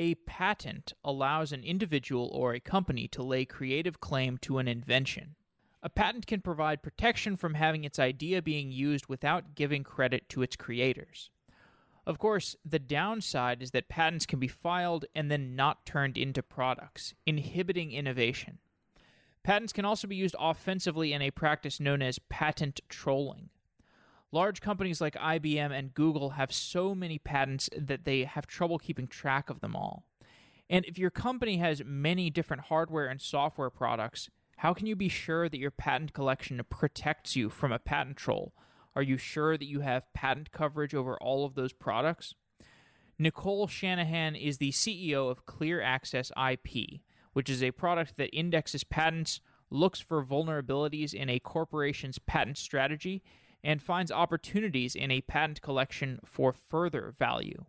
[0.00, 5.34] A patent allows an individual or a company to lay creative claim to an invention.
[5.82, 10.40] A patent can provide protection from having its idea being used without giving credit to
[10.40, 11.28] its creators.
[12.06, 16.42] Of course, the downside is that patents can be filed and then not turned into
[16.42, 18.56] products, inhibiting innovation.
[19.42, 23.50] Patents can also be used offensively in a practice known as patent trolling.
[24.32, 29.08] Large companies like IBM and Google have so many patents that they have trouble keeping
[29.08, 30.04] track of them all.
[30.68, 35.08] And if your company has many different hardware and software products, how can you be
[35.08, 38.54] sure that your patent collection protects you from a patent troll?
[38.94, 42.34] Are you sure that you have patent coverage over all of those products?
[43.18, 47.00] Nicole Shanahan is the CEO of Clear Access IP,
[47.32, 53.22] which is a product that indexes patents, looks for vulnerabilities in a corporation's patent strategy,
[53.62, 57.64] and finds opportunities in a patent collection for further value.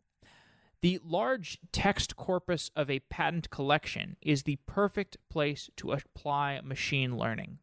[0.81, 7.17] The large text corpus of a patent collection is the perfect place to apply machine
[7.17, 7.59] learning.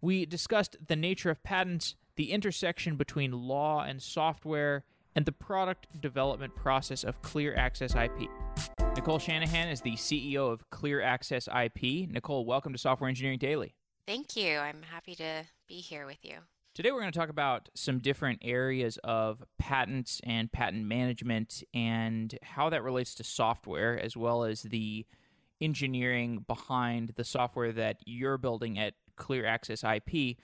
[0.00, 6.00] We discussed the nature of patents, the intersection between law and software, and the product
[6.00, 8.28] development process of Clear Access IP.
[8.96, 12.10] Nicole Shanahan is the CEO of Clear Access IP.
[12.10, 13.74] Nicole, welcome to Software Engineering Daily.
[14.06, 14.58] Thank you.
[14.58, 16.38] I'm happy to be here with you.
[16.74, 22.34] Today, we're going to talk about some different areas of patents and patent management and
[22.42, 25.04] how that relates to software, as well as the
[25.60, 30.38] engineering behind the software that you're building at Clear Access IP.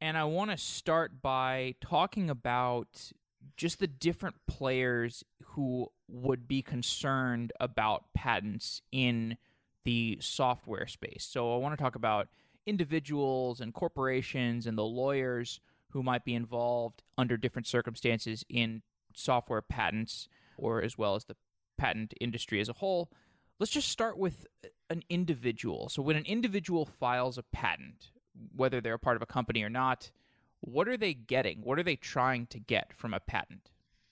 [0.00, 3.12] And I want to start by talking about
[3.56, 9.36] just the different players who would be concerned about patents in
[9.84, 11.28] the software space.
[11.30, 12.26] So I want to talk about
[12.66, 18.82] individuals and corporations and the lawyers who might be involved under different circumstances in
[19.14, 21.36] software patents or as well as the
[21.76, 23.10] patent industry as a whole.
[23.58, 24.46] Let's just start with
[24.88, 25.88] an individual.
[25.88, 28.10] So when an individual files a patent,
[28.54, 30.10] whether they're a part of a company or not,
[30.60, 31.58] what are they getting?
[31.62, 33.70] What are they trying to get from a patent?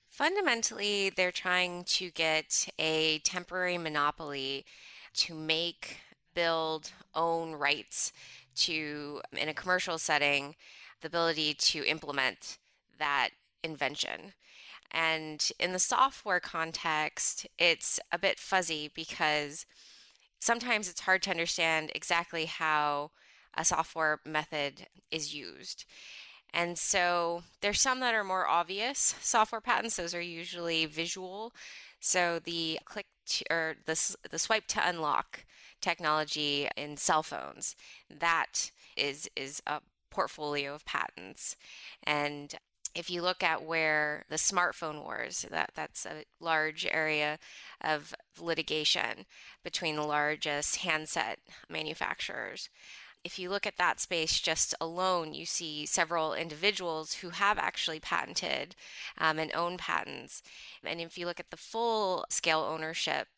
[0.08, 4.64] Fundamentally, they're trying to get a temporary monopoly
[5.14, 5.98] to make,
[6.38, 8.12] build, own rights
[8.54, 10.54] to, in a commercial setting,
[11.00, 12.58] the ability to implement
[12.96, 13.30] that
[13.64, 14.34] invention.
[14.92, 19.66] And in the software context, it's a bit fuzzy because
[20.38, 23.10] sometimes it's hard to understand exactly how
[23.56, 25.86] a software method is used.
[26.54, 29.96] And so there's some that are more obvious software patents.
[29.96, 31.52] Those are usually visual.
[31.98, 35.44] So the click to, or the, the swipe to unlock
[35.80, 37.76] technology in cell phones,
[38.10, 39.80] that is, is a
[40.10, 41.56] portfolio of patents.
[42.02, 42.54] And
[42.94, 47.38] if you look at where the smartphone wars, that, that's a large area
[47.80, 49.26] of litigation
[49.62, 51.38] between the largest handset
[51.68, 52.68] manufacturers
[53.24, 58.00] if you look at that space just alone, you see several individuals who have actually
[58.00, 58.74] patented
[59.18, 60.42] um, and own patents.
[60.84, 63.28] And if you look at the full scale ownership,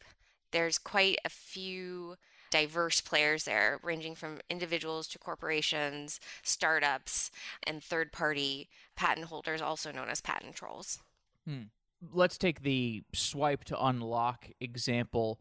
[0.52, 2.16] there's quite a few
[2.50, 7.30] diverse players there, ranging from individuals to corporations, startups,
[7.62, 10.98] and third party patent holders, also known as patent trolls.
[11.46, 11.64] Hmm.
[12.12, 15.40] Let's take the swipe to unlock example.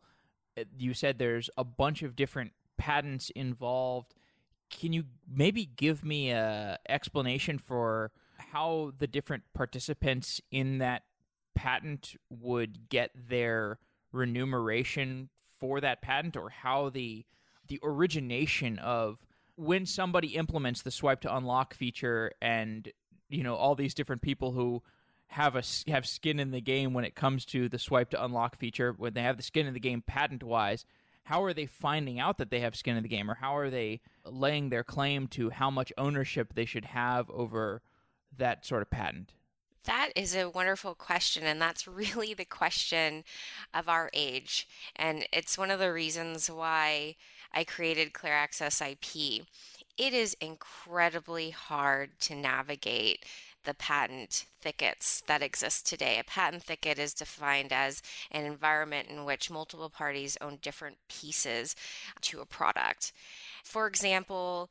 [0.58, 4.14] Uh, you said there's a bunch of different patents involved
[4.70, 8.12] can you maybe give me a explanation for
[8.52, 11.04] how the different participants in that
[11.56, 13.80] patent would get their
[14.12, 17.26] remuneration for that patent or how the
[17.68, 19.26] the origination of
[19.56, 22.92] when somebody implements the swipe to unlock feature and
[23.30, 24.82] you know all these different people who
[25.28, 28.56] have a have skin in the game when it comes to the swipe to unlock
[28.56, 30.86] feature when they have the skin in the game patent wise
[31.30, 33.70] how are they finding out that they have skin in the game or how are
[33.70, 37.84] they laying their claim to how much ownership they should have over
[38.36, 39.34] that sort of patent?
[39.86, 43.24] That is a wonderful question, and that's really the question
[43.74, 44.68] of our age.
[44.96, 47.16] And it's one of the reasons why
[47.54, 49.46] I created Clear Access IP.
[49.98, 53.26] It is incredibly hard to navigate
[53.66, 56.18] the patent thickets that exist today.
[56.20, 58.02] A patent thicket is defined as
[58.32, 61.76] an environment in which multiple parties own different pieces
[62.22, 63.12] to a product.
[63.64, 64.70] For example,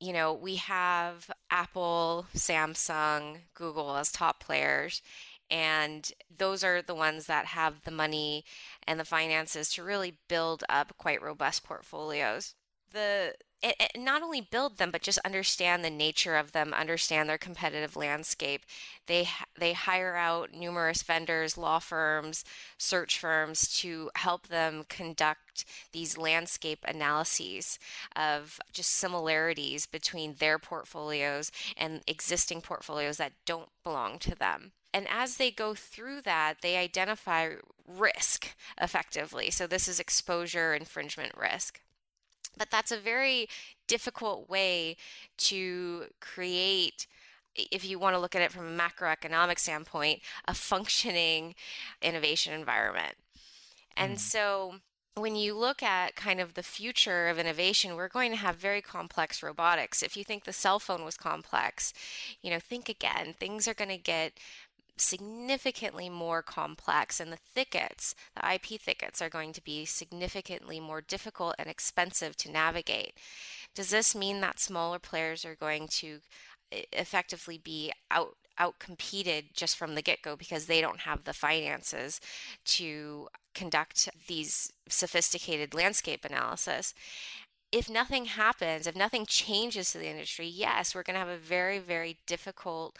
[0.00, 5.02] you know, we have Apple, Samsung, Google as top players,
[5.50, 8.44] and those are the ones that have the money
[8.86, 12.54] and the finances to really build up quite robust portfolios.
[12.92, 17.28] The it, it not only build them but just understand the nature of them understand
[17.28, 18.62] their competitive landscape
[19.06, 19.28] they
[19.58, 22.44] they hire out numerous vendors law firms
[22.78, 27.78] search firms to help them conduct these landscape analyses
[28.16, 35.06] of just similarities between their portfolios and existing portfolios that don't belong to them and
[35.08, 37.54] as they go through that, they identify
[37.86, 39.48] risk effectively.
[39.50, 41.80] So, this is exposure infringement risk.
[42.56, 43.48] But that's a very
[43.86, 44.96] difficult way
[45.38, 47.06] to create
[47.56, 51.54] if you want to look at it from a macroeconomic standpoint, a functioning
[52.00, 53.14] innovation environment.
[53.96, 54.18] And mm.
[54.18, 54.74] so
[55.16, 58.80] when you look at kind of the future of innovation, we're going to have very
[58.80, 60.02] complex robotics.
[60.02, 61.92] If you think the cell phone was complex,
[62.40, 63.34] you know, think again.
[63.38, 64.38] Things are going to get
[65.00, 71.00] significantly more complex, and the thickets, the IP thickets, are going to be significantly more
[71.00, 73.14] difficult and expensive to navigate.
[73.74, 76.20] Does this mean that smaller players are going to
[76.92, 82.20] effectively be out outcompeted just from the get-go because they don't have the finances
[82.66, 86.92] to conduct these sophisticated landscape analysis
[87.72, 91.36] if nothing happens, if nothing changes to the industry, yes, we're going to have a
[91.36, 92.96] very, very difficult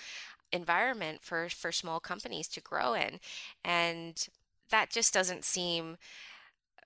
[0.53, 3.21] environment for for small companies to grow in
[3.65, 4.29] and
[4.71, 5.97] that just doesn't seem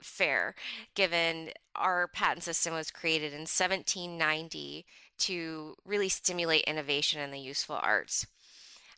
[0.02, 0.54] fair
[0.94, 4.84] given our patent system was created in 1790
[5.16, 8.26] to really stimulate innovation in the useful arts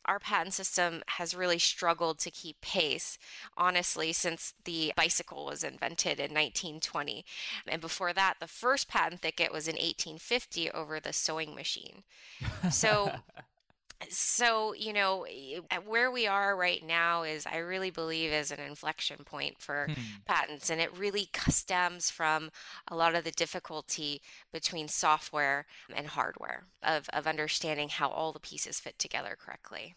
[0.07, 3.17] our patent system has really struggled to keep pace,
[3.57, 7.25] honestly, since the bicycle was invented in 1920.
[7.67, 12.03] And before that, the first patent thicket was in 1850 over the sewing machine.
[12.71, 13.11] So
[14.09, 15.25] so you know
[15.85, 20.01] where we are right now is i really believe is an inflection point for hmm.
[20.25, 22.49] patents and it really stems from
[22.89, 24.21] a lot of the difficulty
[24.53, 25.65] between software
[25.95, 29.95] and hardware of, of understanding how all the pieces fit together correctly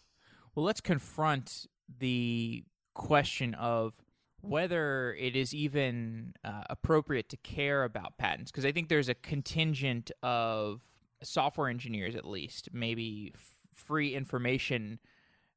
[0.55, 1.67] well let's confront
[1.99, 2.63] the
[2.93, 3.93] question of
[4.41, 9.15] whether it is even uh, appropriate to care about patents because i think there's a
[9.15, 10.81] contingent of
[11.23, 13.31] software engineers at least maybe
[13.87, 14.99] free information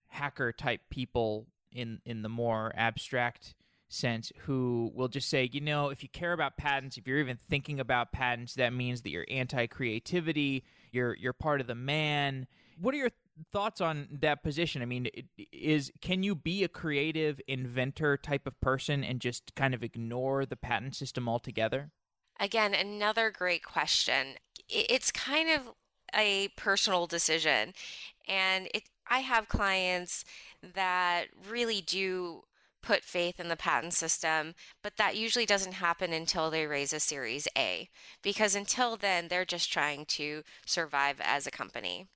[0.08, 3.54] hacker type people in in the more abstract
[3.88, 7.36] sense who will just say, you know, if you care about patents, if you're even
[7.36, 12.46] thinking about patents, that means that you're anti-creativity, you're you're part of the man.
[12.80, 13.10] What are your
[13.52, 14.82] thoughts on that position?
[14.82, 15.08] I mean,
[15.52, 20.46] is can you be a creative inventor type of person and just kind of ignore
[20.46, 21.90] the patent system altogether?
[22.40, 24.34] Again, another great question.
[24.68, 25.72] It's kind of
[26.16, 27.74] a personal decision.
[28.28, 30.24] And it, I have clients
[30.74, 32.42] that really do
[32.82, 37.00] put faith in the patent system, but that usually doesn't happen until they raise a
[37.00, 37.88] Series A,
[38.22, 42.06] because until then, they're just trying to survive as a company.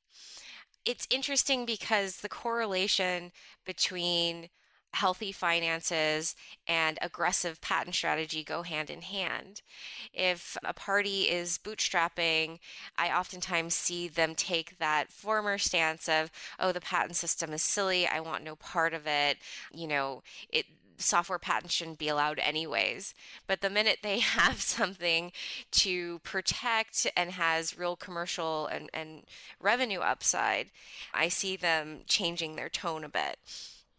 [0.85, 3.33] It's interesting because the correlation
[3.65, 4.49] between
[4.95, 6.35] healthy finances
[6.67, 9.63] and aggressive patent strategy go hand in hand.
[10.13, 12.59] If a party is bootstrapping,
[12.97, 18.07] I oftentimes see them take that former stance of, oh, the patent system is silly,
[18.07, 19.39] I want no part of it,
[19.73, 20.67] you know, it
[21.01, 23.15] software patents shouldn't be allowed anyways.
[23.47, 25.33] But the minute they have something
[25.73, 29.23] to protect and has real commercial and, and
[29.61, 30.71] revenue upside,
[31.15, 33.39] I see them changing their tone a bit.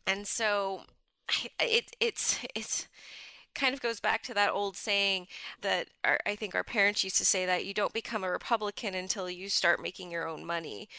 [0.10, 0.82] And so
[1.60, 2.88] it it's it's
[3.54, 5.28] kind of goes back to that old saying
[5.62, 8.96] that our, I think our parents used to say that you don't become a Republican
[8.96, 10.90] until you start making your own money.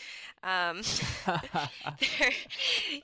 [0.44, 0.82] Um,
[1.26, 2.30] there,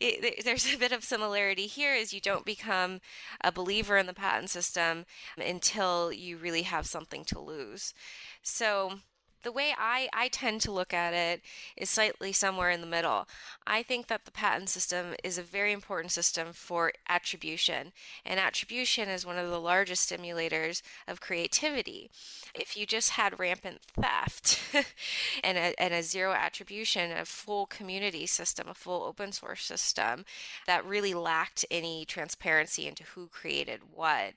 [0.01, 3.01] it, there's a bit of similarity here is you don't become
[3.41, 7.95] a believer in the patent system until you really have something to lose.
[8.43, 9.01] So
[9.47, 11.41] the way I, I tend to look at it
[11.77, 13.29] is slightly somewhere in the middle.
[13.65, 17.93] I think that the patent system is a very important system for attribution,
[18.25, 22.11] and attribution is one of the largest stimulators of creativity.
[22.57, 24.61] If you just had rampant theft
[25.45, 30.25] and, a, and a zero attribution, a full community system, a full open source system
[30.67, 34.33] that really lacked any transparency into who created what,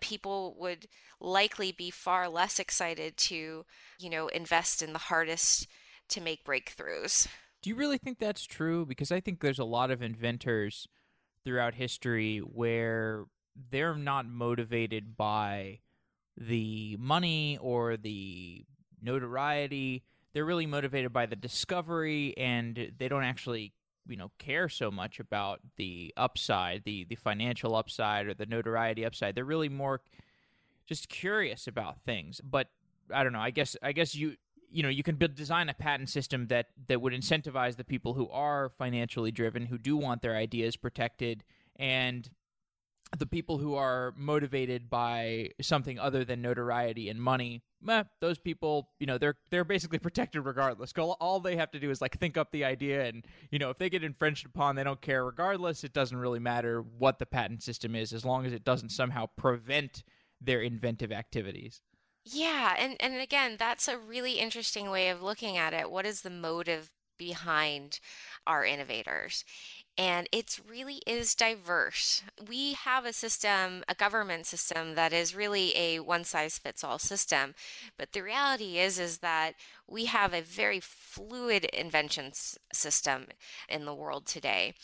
[0.00, 0.88] people would
[1.20, 3.64] likely be far less excited to,
[3.98, 5.66] you know, invest in the hardest
[6.08, 7.26] to make breakthroughs.
[7.62, 8.86] Do you really think that's true?
[8.86, 10.86] Because I think there's a lot of inventors
[11.44, 13.24] throughout history where
[13.70, 15.80] they're not motivated by
[16.36, 18.64] the money or the
[19.02, 20.04] notoriety.
[20.32, 23.72] They're really motivated by the discovery and they don't actually
[24.08, 29.04] you know care so much about the upside the the financial upside or the notoriety
[29.04, 30.00] upside they're really more
[30.86, 32.40] just curious about things.
[32.42, 32.68] But
[33.12, 33.40] I don't know.
[33.40, 34.36] I guess I guess you
[34.70, 38.14] you know you can build, design a patent system that that would incentivize the people
[38.14, 41.44] who are financially driven who do want their ideas protected
[41.76, 42.30] and
[43.16, 48.90] the people who are motivated by something other than notoriety and money meh, those people
[48.98, 52.36] you know they're they're basically protected regardless all they have to do is like think
[52.36, 55.84] up the idea and you know if they get infringed upon they don't care regardless
[55.84, 59.26] it doesn't really matter what the patent system is as long as it doesn't somehow
[59.36, 60.02] prevent
[60.40, 61.80] their inventive activities
[62.28, 65.90] yeah, and and again, that's a really interesting way of looking at it.
[65.90, 68.00] What is the motive behind
[68.46, 69.44] our innovators?
[69.98, 72.22] And it really is diverse.
[72.46, 76.98] We have a system, a government system that is really a one size fits all
[76.98, 77.54] system.
[77.96, 79.54] But the reality is is that
[79.88, 82.32] we have a very fluid invention
[82.72, 83.26] system
[83.70, 84.74] in the world today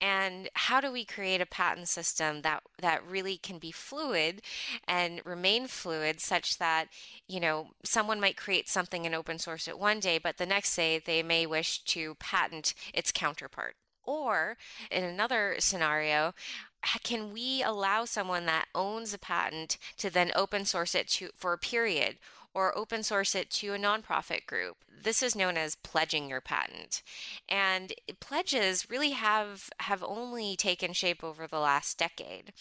[0.00, 4.42] and how do we create a patent system that that really can be fluid
[4.86, 6.88] and remain fluid such that
[7.28, 10.74] you know someone might create something in open source at one day but the next
[10.76, 14.56] day they may wish to patent its counterpart or
[14.90, 16.34] in another scenario
[17.04, 21.52] can we allow someone that owns a patent to then open source it to for
[21.52, 22.16] a period
[22.54, 24.76] or open source it to a nonprofit group.
[25.02, 27.02] This is known as pledging your patent.
[27.48, 32.52] And pledges really have have only taken shape over the last decade.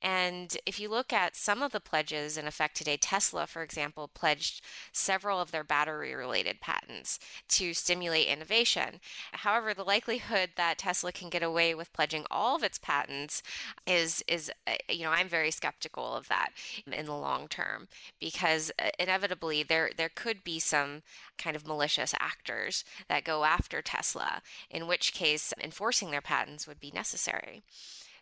[0.00, 4.08] And if you look at some of the pledges in effect today, Tesla, for example,
[4.08, 4.62] pledged
[4.92, 9.00] several of their battery related patents to stimulate innovation.
[9.32, 13.42] However, the likelihood that Tesla can get away with pledging all of its patents
[13.86, 16.50] is is uh, you know, I'm very skeptical of that
[16.90, 17.88] in the long term
[18.20, 21.02] because uh, inevitably inevitably there there could be some
[21.38, 26.80] kind of malicious actors that go after Tesla, in which case enforcing their patents would
[26.80, 27.62] be necessary.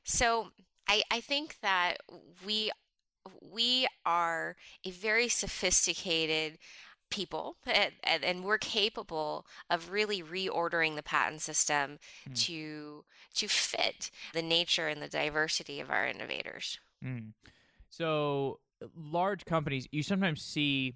[0.04, 0.48] So
[0.88, 1.98] I, I think that
[2.44, 2.70] we
[3.40, 6.58] we are a very sophisticated
[7.08, 12.34] people and, and, we're capable of really reordering the patent system mm.
[12.46, 13.04] to
[13.34, 16.78] to fit the nature and the diversity of our innovators.
[17.04, 17.32] Mm.
[17.90, 18.60] So
[18.96, 20.94] large companies, you sometimes see,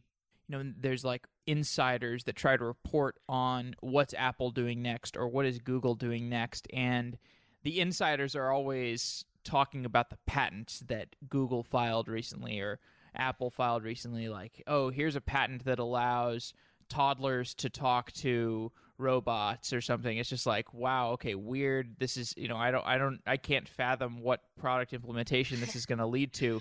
[0.49, 5.29] you know, there's like insiders that try to report on what's Apple doing next or
[5.29, 7.19] what is Google doing next, and
[7.63, 12.81] the insiders are always talking about the patents that Google filed recently or
[13.15, 14.29] Apple filed recently.
[14.29, 16.53] Like, oh, here's a patent that allows
[16.89, 20.17] toddlers to talk to robots or something.
[20.17, 21.97] It's just like wow okay weird.
[21.99, 25.77] This is you know i don't i don't i can't fathom what product implementation this
[25.77, 26.61] is going to lead to.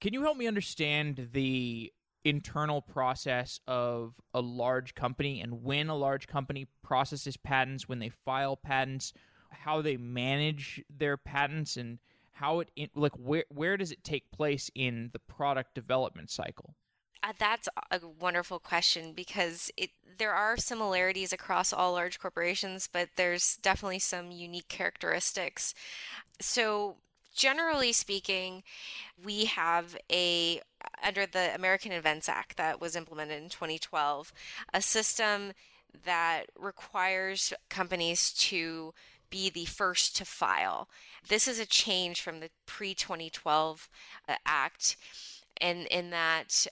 [0.00, 1.92] Can you help me understand the
[2.26, 8.08] internal process of a large company and when a large company processes patents, when they
[8.08, 9.12] file patents,
[9.50, 11.98] how they manage their patents, and
[12.32, 16.74] how it like where where does it take place in the product development cycle?
[17.22, 23.08] Uh, that's a wonderful question because it there are similarities across all large corporations, but
[23.16, 25.74] there's definitely some unique characteristics.
[26.40, 26.96] So
[27.36, 28.64] generally speaking,
[29.22, 30.60] we have a
[31.04, 34.32] under the America Invents Act that was implemented in 2012,
[34.72, 35.52] a system
[36.04, 38.92] that requires companies to
[39.30, 40.88] be the first to file.
[41.28, 43.88] This is a change from the pre 2012
[44.28, 44.96] uh, act,
[45.60, 46.66] and in that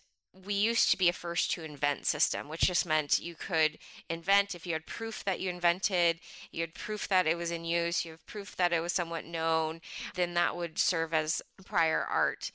[0.46, 3.78] we used to be a first to invent system, which just meant you could
[4.10, 6.18] invent if you had proof that you invented,
[6.50, 9.24] you had proof that it was in use, you have proof that it was somewhat
[9.24, 9.80] known,
[10.14, 12.50] then that would serve as prior art.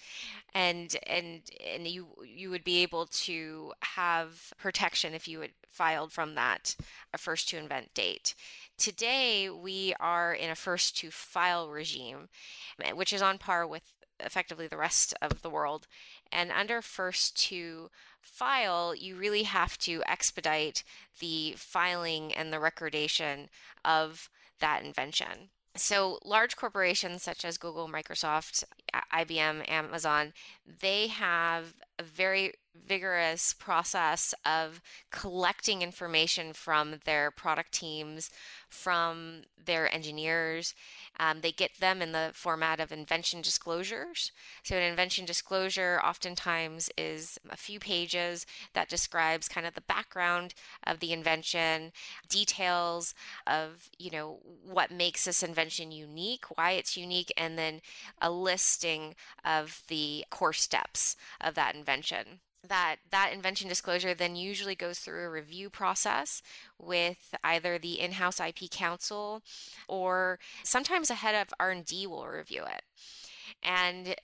[0.54, 1.42] And and
[1.74, 6.76] and you you would be able to have protection if you had filed from that
[7.14, 8.36] a first to invent date.
[8.78, 12.30] Today we are in a first to file regime,
[12.82, 13.84] eh, which is on par with
[14.20, 15.88] effectively the rest of the world.
[16.32, 17.90] And under first to
[18.22, 20.84] file, you really have to expedite
[21.20, 23.50] the filing and the recordation
[23.84, 25.50] of that invention.
[25.76, 28.64] So, large corporations such as Google, Microsoft,
[29.14, 30.34] IBM, Amazon,
[30.66, 32.54] they have a very
[32.88, 38.30] vigorous process of collecting information from their product teams,
[38.70, 40.74] from their engineers.
[41.20, 44.32] Um, they get them in the format of invention disclosures.
[44.64, 50.54] So, an invention disclosure oftentimes is a few pages that describes kind of the background
[50.86, 51.92] of the invention,
[52.30, 53.14] details
[53.46, 57.82] of, you know, what makes this invention unique, why it's unique, and then
[58.22, 61.89] a listing of the core steps of that invention
[62.68, 66.42] that that invention disclosure then usually goes through a review process
[66.78, 69.42] with either the in-house IP counsel
[69.88, 72.84] or sometimes a head of R&D will review it.
[73.64, 74.16] And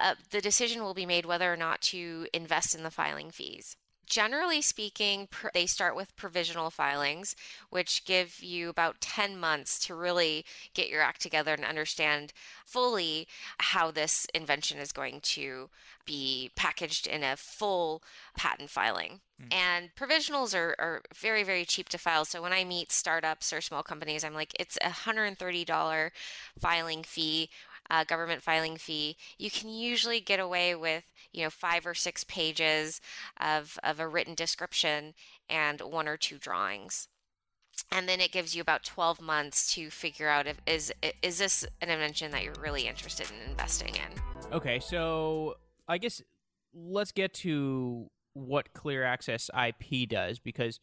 [0.00, 3.76] uh, the decision will be made whether or not to invest in the filing fees.
[4.06, 7.34] Generally speaking, pr- they start with provisional filings,
[7.70, 10.44] which give you about 10 months to really
[10.74, 12.32] get your act together and understand
[12.64, 13.26] fully
[13.58, 15.68] how this invention is going to
[16.06, 18.02] be packaged in a full
[18.36, 19.20] patent filing.
[19.42, 19.54] Mm.
[19.54, 22.24] And provisionals are, are very, very cheap to file.
[22.24, 26.10] So when I meet startups or small companies, I'm like, it's a $130
[26.58, 27.48] filing fee
[27.90, 32.24] uh, government filing fee, you can usually get away with you know five or six
[32.24, 33.00] pages
[33.40, 35.14] of, of a written description
[35.48, 37.08] and one or two drawings.
[37.90, 41.66] And then it gives you about 12 months to figure out if is is this
[41.80, 44.52] an invention that you're really interested in investing in?
[44.52, 45.56] Okay so
[45.88, 46.22] i guess
[46.74, 50.80] let's get to what clear access ip does because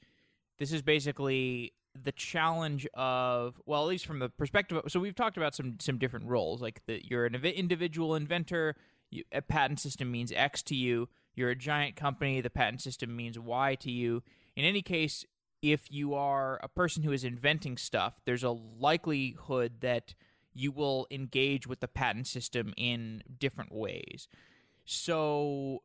[0.60, 5.16] this is basically the challenge of well at least from the perspective of, so we've
[5.16, 8.76] talked about some some different roles like that you're an individual inventor
[9.10, 13.16] you, a patent system means x to you you're a giant company the patent system
[13.16, 14.24] means y to you.
[14.56, 15.26] In any case
[15.62, 20.16] if you are a person who is inventing stuff there's a likelihood that
[20.54, 24.28] you will engage with the patent system in different ways.
[24.86, 25.84] So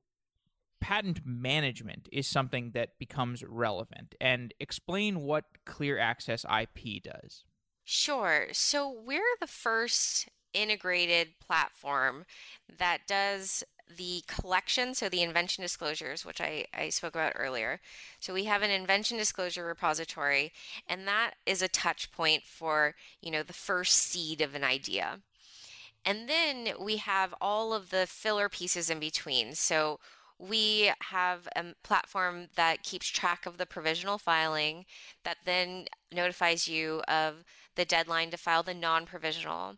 [0.80, 7.44] patent management is something that becomes relevant and explain what clear access IP does.
[7.84, 8.48] Sure.
[8.52, 12.24] So we're the first integrated platform
[12.78, 13.62] that does
[13.94, 17.80] the collection, so the invention disclosures, which I, I spoke about earlier.
[18.18, 20.52] So we have an invention disclosure repository,
[20.88, 25.20] and that is a touch point for, you know, the first seed of an idea.
[26.04, 29.54] And then we have all of the filler pieces in between.
[29.54, 29.98] So
[30.38, 34.84] we have a platform that keeps track of the provisional filing
[35.24, 39.76] that then notifies you of the deadline to file the non-provisional.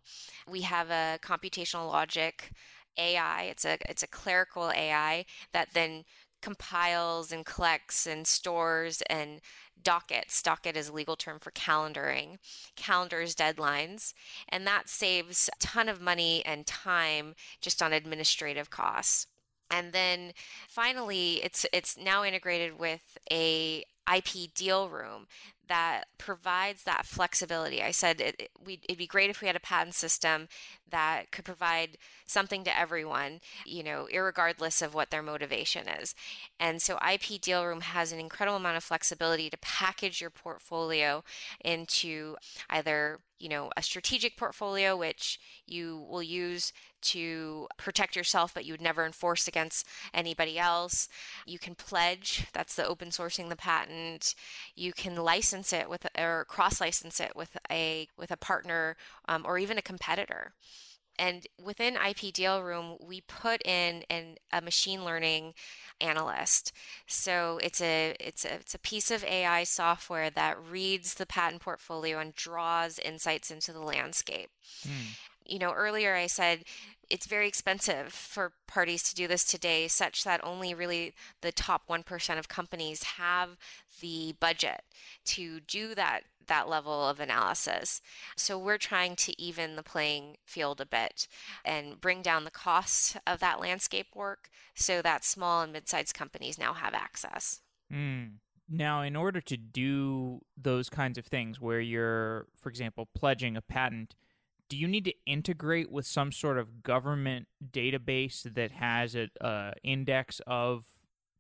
[0.49, 2.51] We have a computational logic
[2.97, 3.45] AI.
[3.45, 6.05] It's a it's a clerical AI that then
[6.41, 9.41] compiles and collects and stores and
[9.83, 10.43] dockets.
[10.43, 12.39] Docket is a legal term for calendaring,
[12.77, 14.13] calendars deadlines,
[14.49, 19.27] and that saves a ton of money and time just on administrative costs.
[19.71, 20.33] And then
[20.69, 25.27] finally, it's it's now integrated with a IP deal room
[25.69, 27.83] that provides that flexibility.
[27.83, 30.49] I said it, it, it'd be great if we had a patent system
[30.91, 36.15] that could provide something to everyone, you know, regardless of what their motivation is.
[36.59, 41.25] And so IP Deal Room has an incredible amount of flexibility to package your portfolio
[41.65, 42.37] into
[42.71, 48.73] either you know a strategic portfolio which you will use to protect yourself but you
[48.73, 51.09] would never enforce against anybody else
[51.47, 54.35] you can pledge that's the open sourcing the patent
[54.75, 58.97] you can license it with or cross license it with a with a partner
[59.29, 60.53] um, or even a competitor
[61.19, 65.55] and within IP Deal Room, we put in an, a machine learning
[66.01, 66.73] analyst.
[67.07, 71.63] So it's a it's a it's a piece of AI software that reads the patent
[71.63, 74.51] portfolio and draws insights into the landscape.
[74.87, 75.17] Mm.
[75.45, 76.65] You know, earlier I said
[77.11, 81.89] it's very expensive for parties to do this today, such that only really the top
[81.89, 83.57] 1% of companies have
[84.01, 84.83] the budget
[85.25, 88.01] to do that that level of analysis.
[88.37, 91.29] So we're trying to even the playing field a bit
[91.65, 96.59] and bring down the cost of that landscape work so that small and mid-sized companies
[96.59, 97.61] now have access.
[97.93, 98.37] Mm.
[98.69, 103.63] Now, in order to do those kinds of things where you're, for example, pledging a
[103.63, 104.15] patent,
[104.69, 109.73] do you need to integrate with some sort of government database that has an uh,
[109.83, 110.85] index of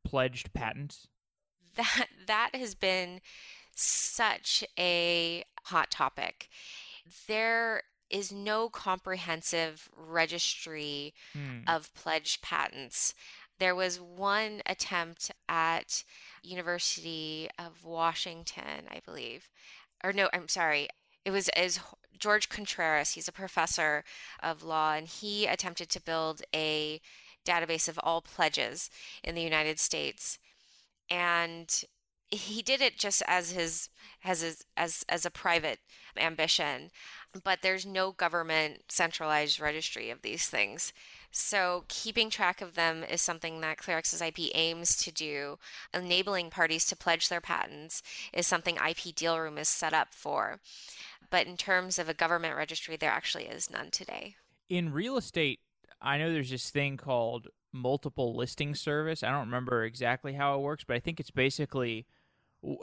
[0.04, 1.08] pledged patents?
[1.76, 3.20] That that has been
[3.74, 6.48] such a hot topic.
[7.26, 11.60] There is no comprehensive registry hmm.
[11.68, 13.14] of pledged patents.
[13.58, 16.04] There was one attempt at
[16.42, 19.48] University of Washington, I believe.
[20.02, 20.88] Or no, I'm sorry.
[21.24, 21.80] It was as
[22.18, 24.04] George Contreras, he's a professor
[24.42, 27.00] of law, and he attempted to build a
[27.44, 28.90] database of all pledges
[29.22, 30.38] in the United States.
[31.10, 31.84] And
[32.30, 33.88] he did it just as his
[34.24, 35.78] as his, as as a private
[36.18, 36.90] ambition
[37.44, 40.92] but there's no government centralized registry of these things.
[41.30, 45.58] So keeping track of them is something that clearaccess ip aims to do.
[45.92, 48.02] Enabling parties to pledge their patents
[48.32, 50.58] is something ip deal room is set up for
[51.30, 54.36] but in terms of a government registry, there actually is none today.
[54.68, 55.60] In real estate,
[56.00, 59.22] I know there's this thing called multiple listing service.
[59.22, 62.06] I don't remember exactly how it works, but I think it's basically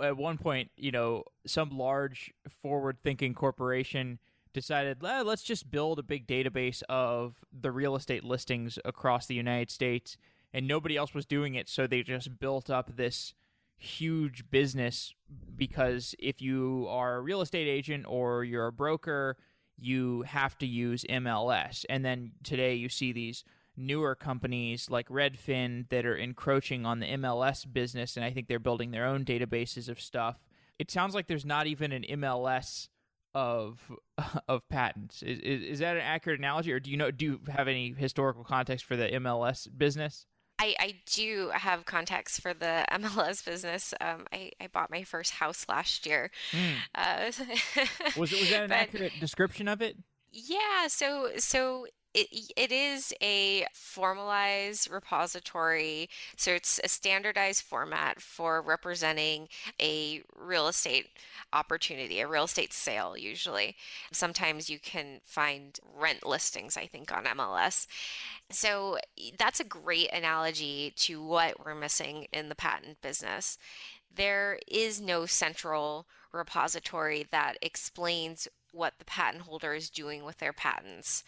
[0.02, 4.20] at one point, you know, some large forward thinking corporation
[4.54, 9.70] decided, let's just build a big database of the real estate listings across the United
[9.70, 10.18] States
[10.54, 13.34] and nobody else was doing it, so they just built up this
[13.78, 15.14] huge business
[15.56, 19.38] because if you are a real estate agent or you're a broker,
[19.78, 21.86] you have to use MLS.
[21.90, 23.44] And then today you see these
[23.78, 28.60] newer companies like Redfin that are encroaching on the MLS business, and I think they're
[28.60, 30.46] building their own databases of stuff.
[30.80, 32.88] It sounds like there's not even an MLS
[33.34, 33.92] of
[34.48, 35.22] of patents.
[35.22, 37.12] Is, is, that an accurate analogy, or do you know?
[37.12, 40.26] Do you have any historical context for the MLS business?
[40.58, 43.94] I, I do have context for the MLS business.
[44.00, 46.32] Um, I, I bought my first house last year.
[46.52, 46.76] Mm.
[46.96, 47.32] Uh,
[48.20, 49.98] was was that an but, accurate description of it?
[50.32, 50.88] Yeah.
[50.88, 56.10] So so it, it is a formalized repository.
[56.38, 59.50] So it's a standardized format for representing
[59.82, 61.08] a real estate
[61.52, 63.76] opportunity, a real estate sale, usually.
[64.14, 67.86] Sometimes you can find rent listings, I think, on MLS.
[68.50, 68.98] So
[69.38, 73.58] that's a great analogy to what we're missing in the patent business.
[74.16, 80.54] There is no central repository that explains what the patent holder is doing with their
[80.54, 81.24] patents.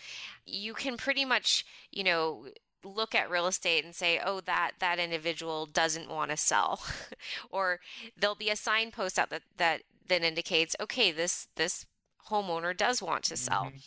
[0.45, 2.47] You can pretty much, you know,
[2.83, 6.81] look at real estate and say, "Oh, that that individual doesn't want to sell,"
[7.49, 7.79] or
[8.15, 11.86] there'll be a signpost out that that that indicates, "Okay, this this
[12.29, 13.77] homeowner does want to sell." Mm-hmm.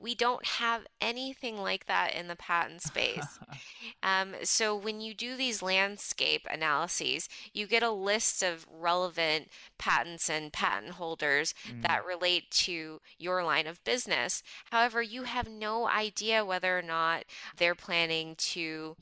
[0.00, 3.38] We don't have anything like that in the patent space.
[4.02, 10.30] um, so when you do these landscape analyses, you get a list of relevant patents
[10.30, 11.82] and patent holders mm.
[11.82, 14.42] that relate to your line of business.
[14.70, 17.24] However, you have no idea whether or not
[17.56, 18.96] they're planning to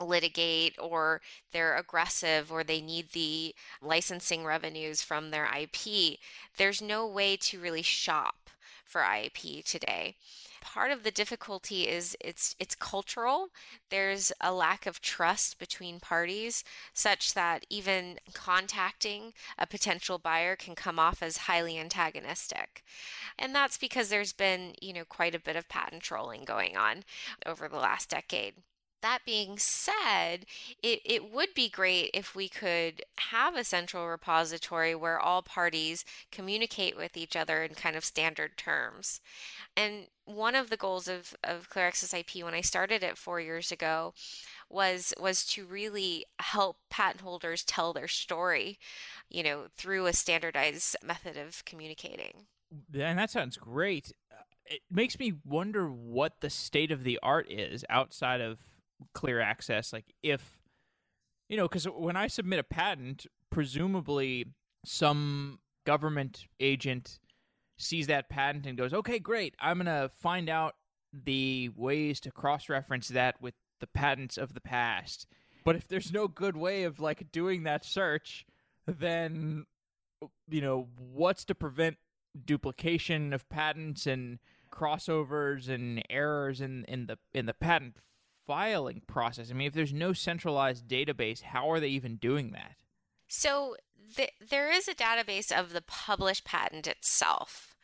[0.00, 1.20] litigate or
[1.52, 6.18] they're aggressive or they need the licensing revenues from their IP.
[6.56, 8.47] There's no way to really shop
[8.88, 10.16] for IP today.
[10.60, 13.50] Part of the difficulty is it's it's cultural.
[13.90, 20.74] There's a lack of trust between parties such that even contacting a potential buyer can
[20.74, 22.82] come off as highly antagonistic.
[23.38, 27.04] And that's because there's been, you know, quite a bit of patent trolling going on
[27.46, 28.54] over the last decade
[29.02, 30.46] that being said,
[30.82, 36.04] it, it would be great if we could have a central repository where all parties
[36.30, 39.20] communicate with each other in kind of standard terms.
[39.76, 43.72] And one of the goals of, of Clear IP when I started it four years
[43.72, 44.14] ago
[44.70, 48.78] was was to really help patent holders tell their story,
[49.30, 52.46] you know, through a standardized method of communicating.
[52.94, 54.12] And that sounds great.
[54.30, 58.58] Uh, it makes me wonder what the state of the art is outside of
[59.14, 60.60] clear access like if
[61.48, 64.46] you know because when i submit a patent presumably
[64.84, 67.18] some government agent
[67.78, 70.74] sees that patent and goes okay great i'm going to find out
[71.12, 75.26] the ways to cross reference that with the patents of the past.
[75.64, 78.46] But if there's no good way of like doing that search
[78.86, 79.66] then
[80.48, 81.96] you know what's to prevent
[82.46, 84.38] duplication of patents and
[84.72, 87.96] crossovers and errors in in the in the patent
[88.48, 89.50] filing process?
[89.50, 92.76] I mean, if there's no centralized database, how are they even doing that?
[93.28, 93.76] So
[94.16, 97.76] th- there is a database of the published patent itself.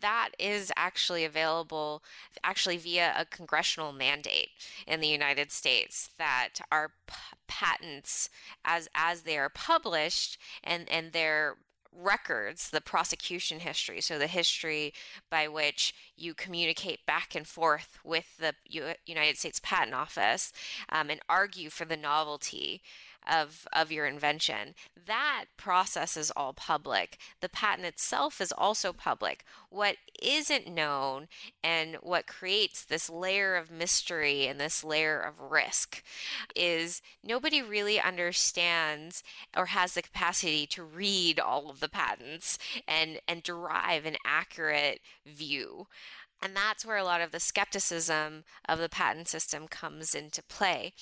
[0.00, 2.02] That is actually available
[2.42, 4.50] actually via a congressional mandate
[4.86, 7.14] in the United States that our p-
[7.48, 8.30] patents
[8.64, 11.56] as as they are published and and they're
[11.92, 14.92] records, the prosecution history, so the history
[15.30, 20.52] by which you communicate back and forth with the U- United States Patent Office
[20.90, 22.82] um, and argue for the novelty
[23.28, 24.74] of, of your invention.
[25.06, 27.18] That process is all public.
[27.40, 29.44] The patent itself is also public.
[29.70, 31.28] What isn't known
[31.62, 36.02] and what creates this layer of mystery and this layer of risk
[36.54, 39.22] is nobody really understands
[39.56, 45.00] or has the capacity to read all of the patents and, and derive an accurate
[45.26, 45.86] view.
[46.40, 50.92] And that's where a lot of the skepticism of the patent system comes into play.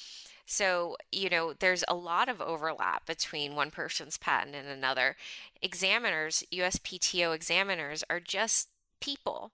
[0.47, 5.17] So, you know, there's a lot of overlap between one person's patent and another.
[5.61, 8.69] Examiners, USPTO examiners, are just
[9.01, 9.51] people.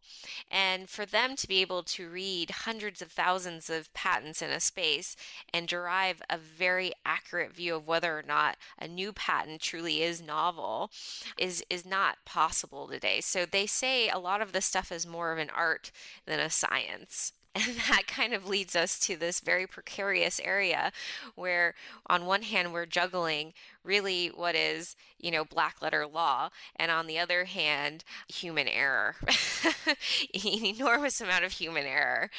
[0.51, 4.61] And for them to be able to read hundreds of thousands of patents in a
[4.61, 5.17] space
[5.53, 10.23] and derive a very accurate view of whether or not a new patent truly is
[10.23, 10.91] novel
[11.37, 13.21] is is not possible today.
[13.21, 15.91] So they say a lot of this stuff is more of an art
[16.27, 17.33] than a science.
[17.67, 20.91] And that kind of leads us to this very precarious area
[21.35, 21.75] where,
[22.07, 23.53] on one hand, we're juggling
[23.85, 29.17] really what is, you know, black letter law, and on the other hand, human error,
[29.87, 32.31] an enormous amount of human error.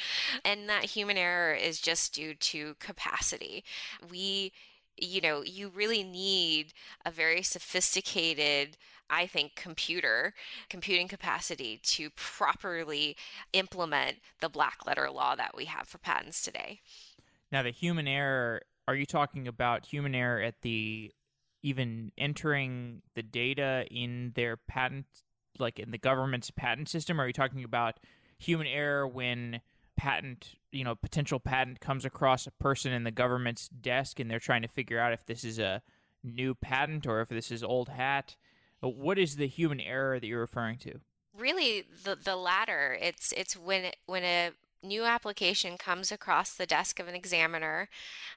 [0.44, 3.62] And that human error is just due to capacity.
[4.10, 4.50] We
[4.96, 6.72] you know, you really need
[7.04, 8.76] a very sophisticated,
[9.10, 10.34] I think, computer,
[10.68, 13.16] computing capacity to properly
[13.52, 16.80] implement the black letter law that we have for patents today.
[17.50, 21.12] Now, the human error, are you talking about human error at the
[21.62, 25.06] even entering the data in their patent,
[25.58, 27.20] like in the government's patent system?
[27.20, 27.98] Or are you talking about
[28.38, 29.60] human error when
[29.96, 34.38] patent, you know, potential patent comes across a person in the government's desk and they're
[34.38, 35.82] trying to figure out if this is a
[36.22, 38.36] new patent or if this is old hat.
[38.82, 41.00] Uh, what is the human error that you're referring to?
[41.36, 42.96] Really, the the latter.
[43.00, 44.50] It's it's when when a
[44.84, 47.88] new application comes across the desk of an examiner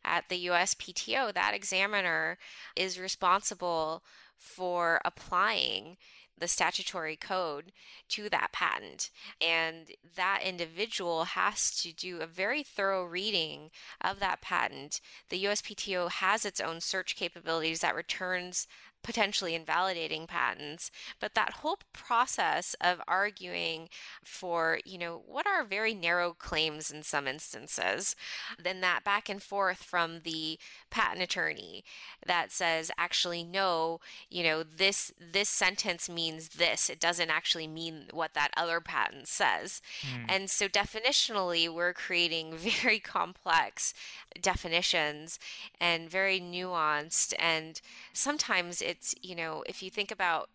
[0.03, 2.37] at the USPTO, that examiner
[2.75, 4.03] is responsible
[4.35, 5.97] for applying
[6.37, 7.71] the statutory code
[8.09, 9.09] to that patent.
[9.41, 13.71] And that individual has to do a very thorough reading
[14.01, 15.01] of that patent.
[15.29, 18.67] The USPTO has its own search capabilities that returns
[19.07, 20.91] potentially invalidating patents.
[21.21, 23.87] But that whole process of arguing
[24.21, 28.17] for, you know, what are very narrow claims in some instances,
[28.61, 31.85] then that back and forth from the patent attorney
[32.25, 36.89] that says, actually, no, you know, this this sentence means this.
[36.89, 39.81] It doesn't actually mean what that other patent says.
[40.01, 40.25] Mm.
[40.27, 43.93] And so definitionally, we're creating very complex
[44.41, 45.39] definitions
[45.79, 47.79] and very nuanced and
[48.11, 50.49] sometimes it's you know if you think about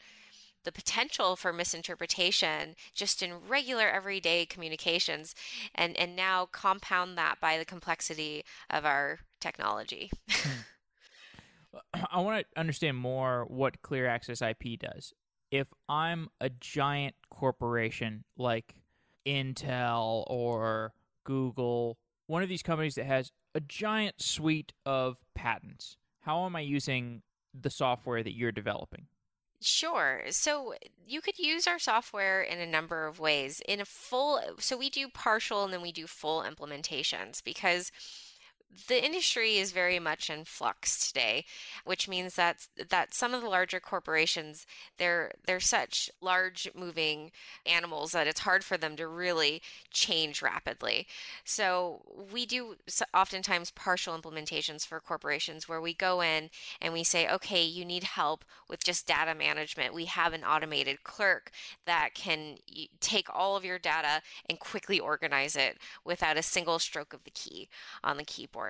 [0.65, 5.35] the potential for misinterpretation just in regular everyday communications
[5.75, 10.51] and and now compound that by the complexity of our technology hmm.
[12.13, 15.13] i want to understand more what clear access ip does
[15.51, 18.75] if i'm a giant corporation like
[19.27, 20.93] intel or
[21.25, 25.97] google one of these companies that has a giant suite of patents.
[26.21, 27.23] How am I using
[27.59, 29.07] the software that you're developing?
[29.61, 30.23] Sure.
[30.31, 30.75] So
[31.07, 33.62] you could use our software in a number of ways.
[33.67, 37.93] In a full, so we do partial and then we do full implementations because
[38.89, 41.45] the industry is very much in flux today,
[41.85, 44.67] which means that that some of the larger corporations
[44.99, 47.33] they're they're such large moving
[47.67, 51.07] animals that it's hard for them to really change rapidly.
[51.45, 52.77] So we do
[53.15, 56.49] oftentimes partial implementations for corporations where we go in
[56.81, 59.95] and we say, okay, you need help with just data management.
[59.95, 61.51] We have an automated clerk
[61.85, 62.57] that can
[63.01, 67.31] take all of your data and quickly organize it without a single stroke of the
[67.31, 67.69] key
[68.03, 68.62] on the keyboard.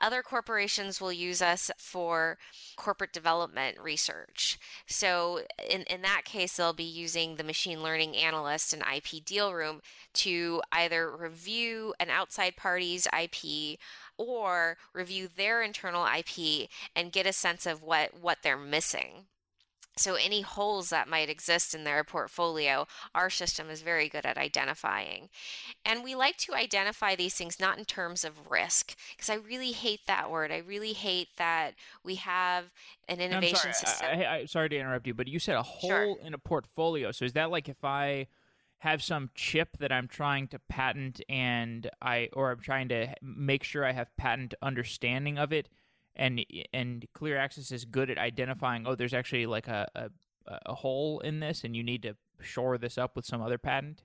[0.00, 2.36] Other corporations will use us for
[2.76, 4.58] corporate development research.
[4.86, 9.54] So, in, in that case, they'll be using the machine learning analyst and IP deal
[9.54, 9.80] room
[10.14, 13.78] to either review an outside party's IP
[14.18, 19.26] or review their internal IP and get a sense of what, what they're missing.
[19.96, 24.36] So, any holes that might exist in their portfolio, our system is very good at
[24.36, 25.28] identifying.
[25.84, 29.70] And we like to identify these things not in terms of risk, because I really
[29.70, 30.50] hate that word.
[30.50, 32.72] I really hate that we have
[33.08, 34.08] an innovation sorry, system.
[34.10, 36.16] I, I, sorry to interrupt you, but you said a hole sure.
[36.24, 37.12] in a portfolio.
[37.12, 38.26] So, is that like if I
[38.78, 43.62] have some chip that I'm trying to patent and I, or I'm trying to make
[43.62, 45.68] sure I have patent understanding of it?
[46.16, 50.10] And and clear access is good at identifying oh there's actually like a, a,
[50.66, 54.02] a hole in this and you need to shore this up with some other patent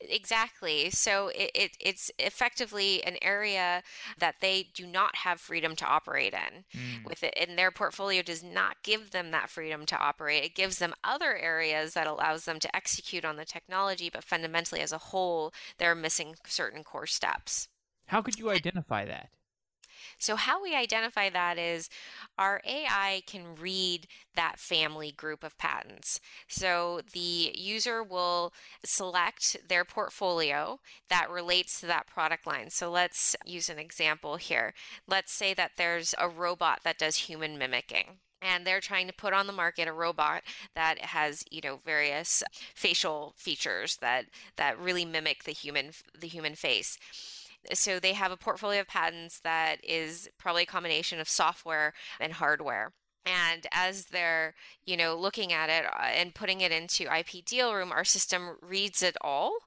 [0.00, 0.88] Exactly.
[0.90, 3.82] So it, it, it's effectively an area
[4.18, 7.04] that they do not have freedom to operate in mm.
[7.04, 10.42] with it and their portfolio does not give them that freedom to operate.
[10.42, 14.80] It gives them other areas that allows them to execute on the technology, but fundamentally
[14.80, 17.68] as a whole, they're missing certain core steps.
[18.06, 19.28] How could you identify that?
[20.20, 21.88] So, how we identify that is
[22.38, 24.06] our AI can read
[24.36, 26.20] that family group of patents.
[26.46, 28.52] So, the user will
[28.84, 30.78] select their portfolio
[31.08, 32.68] that relates to that product line.
[32.68, 34.74] So, let's use an example here.
[35.08, 39.32] Let's say that there's a robot that does human mimicking and they're trying to put
[39.32, 40.42] on the market a robot
[40.74, 42.42] that has you know various
[42.74, 46.98] facial features that that really mimic the human the human face
[47.72, 52.34] so they have a portfolio of patents that is probably a combination of software and
[52.34, 52.92] hardware.
[53.26, 54.54] And as they're,
[54.86, 58.56] you know, looking at it uh, and putting it into IP deal room, our system
[58.62, 59.58] reads it all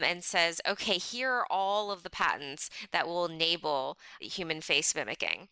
[0.00, 5.48] and says, okay, here are all of the patents that will enable human face mimicking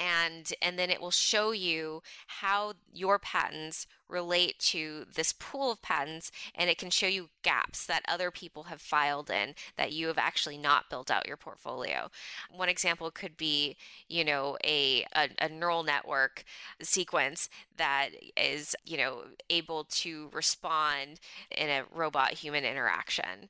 [0.00, 5.82] and and then it will show you how your patents relate to this pool of
[5.82, 10.06] patents and it can show you gaps that other people have filed in that you
[10.06, 12.10] have actually not built out your portfolio
[12.50, 13.76] one example could be
[14.08, 16.44] you know a, a, a neural network
[16.82, 21.20] sequence that is you know able to respond
[21.50, 23.48] in a robot human interaction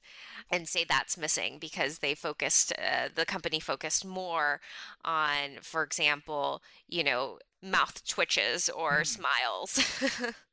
[0.51, 4.61] and say that's missing because they focused uh, the company focused more
[5.05, 9.07] on for example you know mouth twitches or mm.
[9.07, 10.03] smiles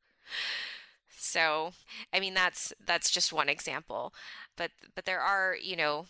[1.08, 1.72] so
[2.12, 4.12] i mean that's that's just one example
[4.56, 6.06] but but there are you know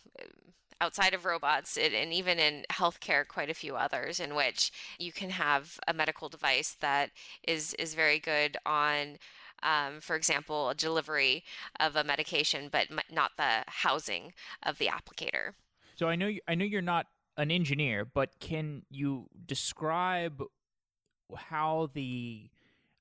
[0.81, 5.31] outside of robots and even in healthcare quite a few others in which you can
[5.31, 7.11] have a medical device that
[7.46, 9.18] is is very good on
[9.62, 11.44] um, for example, a delivery
[11.81, 15.54] of a medication, but not the housing of the applicator.
[15.96, 20.42] So I know you, I know you're not an engineer, but can you describe
[21.35, 22.50] how the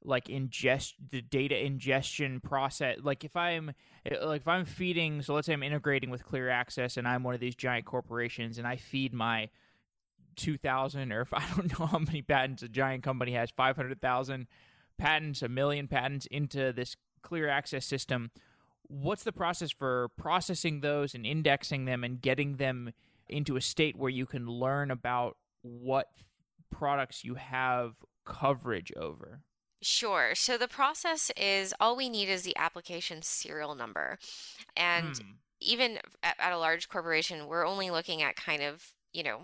[0.04, 3.72] like ingest the data ingestion process like if i'm
[4.22, 7.34] like if i'm feeding so let's say i'm integrating with clear access and i'm one
[7.34, 9.50] of these giant corporations and i feed my
[10.36, 14.48] 2000 or if i don't know how many patents a giant company has 500000
[14.98, 18.32] patents a million patents into this clear access system
[18.84, 22.92] what's the process for processing those and indexing them and getting them
[23.28, 26.08] into a state where you can learn about what
[26.72, 29.42] products you have coverage over
[29.82, 30.34] Sure.
[30.34, 34.18] So the process is all we need is the application serial number.
[34.76, 35.32] And hmm.
[35.60, 39.42] even at, at, a large corporation, we're only looking at kind of, you know,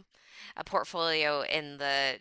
[0.58, 2.16] a portfolio in the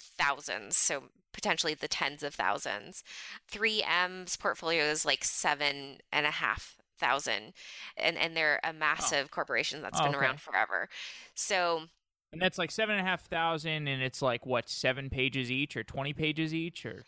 [0.00, 0.76] thousands.
[0.76, 3.04] So potentially the tens of thousands.
[3.52, 7.52] 3M's portfolio is like seven and a half thousand.
[7.96, 8.78] And, and they're a oh.
[8.78, 9.34] massive oh.
[9.34, 10.24] corporation that's oh, been okay.
[10.24, 10.88] around forever.
[11.34, 11.84] So
[12.32, 15.76] and that's like seven and a half thousand, and it's like what seven pages each,
[15.76, 17.04] or twenty pages each, or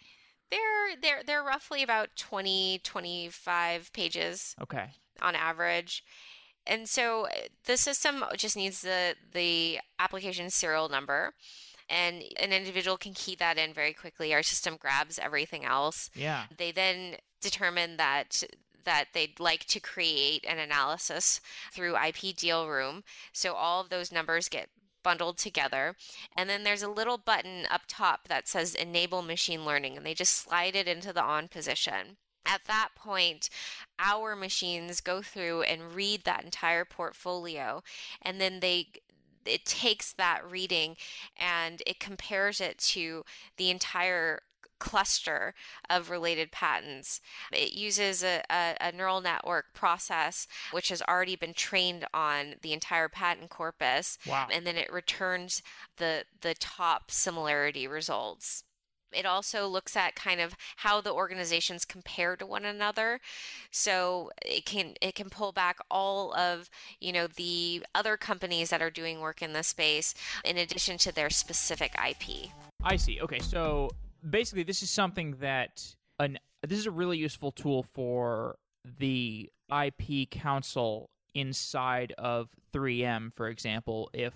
[0.51, 4.55] they're they're they're roughly about 20 25 pages.
[4.63, 4.91] Okay.
[5.21, 6.05] On average.
[6.67, 11.35] And so uh, the system just needs the the application serial number
[11.89, 14.35] and an individual can key that in very quickly.
[14.35, 16.11] Our system grabs everything else.
[16.15, 16.45] Yeah.
[16.57, 18.43] They then determine that
[18.85, 21.41] that they'd like to create an analysis
[21.73, 23.03] through IP deal room.
[23.33, 24.69] So all of those numbers get
[25.07, 25.95] bundled together.
[26.37, 30.15] And then there's a little button up top that says enable machine learning, and they
[30.15, 32.17] just slide it into the on position.
[32.45, 33.49] At that point,
[34.01, 37.85] our machines go through and read that entire portfolio,
[38.21, 38.89] and then they
[39.45, 40.97] it takes that reading
[41.37, 43.23] and it compares it to
[43.59, 44.41] the entire
[44.79, 45.55] cluster
[45.89, 47.21] of related patents.
[47.53, 52.73] It uses a, a, a, neural network process which has already been trained on the
[52.73, 54.19] entire patent corpus.
[54.27, 54.49] Wow.
[54.53, 55.63] And then it returns
[55.97, 58.65] the the top similarity results.
[59.13, 63.21] It also looks at kind of how the organizations compare to one another.
[63.71, 66.69] So it can it can pull back all of,
[67.01, 71.13] you know, the other companies that are doing work in this space in addition to
[71.13, 72.51] their specific IP.
[72.83, 73.21] I see.
[73.21, 73.91] Okay, so
[74.29, 78.59] basically this is something that an this is a really useful tool for
[78.99, 84.35] the IP counsel inside of 3M, for example, if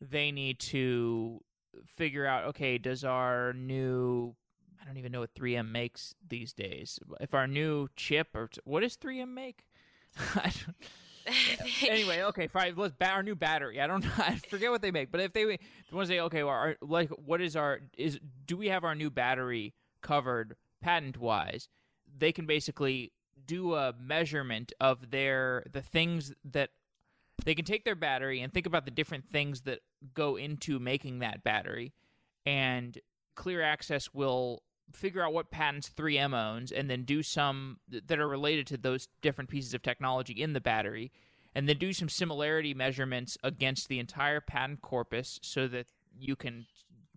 [0.00, 1.40] they need to
[1.86, 4.34] figure out okay, does our new
[4.80, 6.98] I don't even know what 3M makes these days.
[7.20, 9.66] If our new chip or what does 3M make?
[11.82, 12.74] anyway, okay, fine.
[12.76, 13.80] Let's bat our new battery.
[13.80, 14.10] I don't know.
[14.18, 15.58] I forget what they make, but if they, they
[15.92, 18.94] want to say, okay, well, our, like, what is our is do we have our
[18.94, 21.68] new battery covered patent wise?
[22.18, 23.12] They can basically
[23.44, 26.70] do a measurement of their the things that
[27.44, 29.80] they can take their battery and think about the different things that
[30.14, 31.92] go into making that battery,
[32.44, 32.98] and
[33.34, 38.28] Clear Access will figure out what patents 3M owns and then do some that are
[38.28, 41.12] related to those different pieces of technology in the battery
[41.54, 45.86] and then do some similarity measurements against the entire patent corpus so that
[46.18, 46.66] you can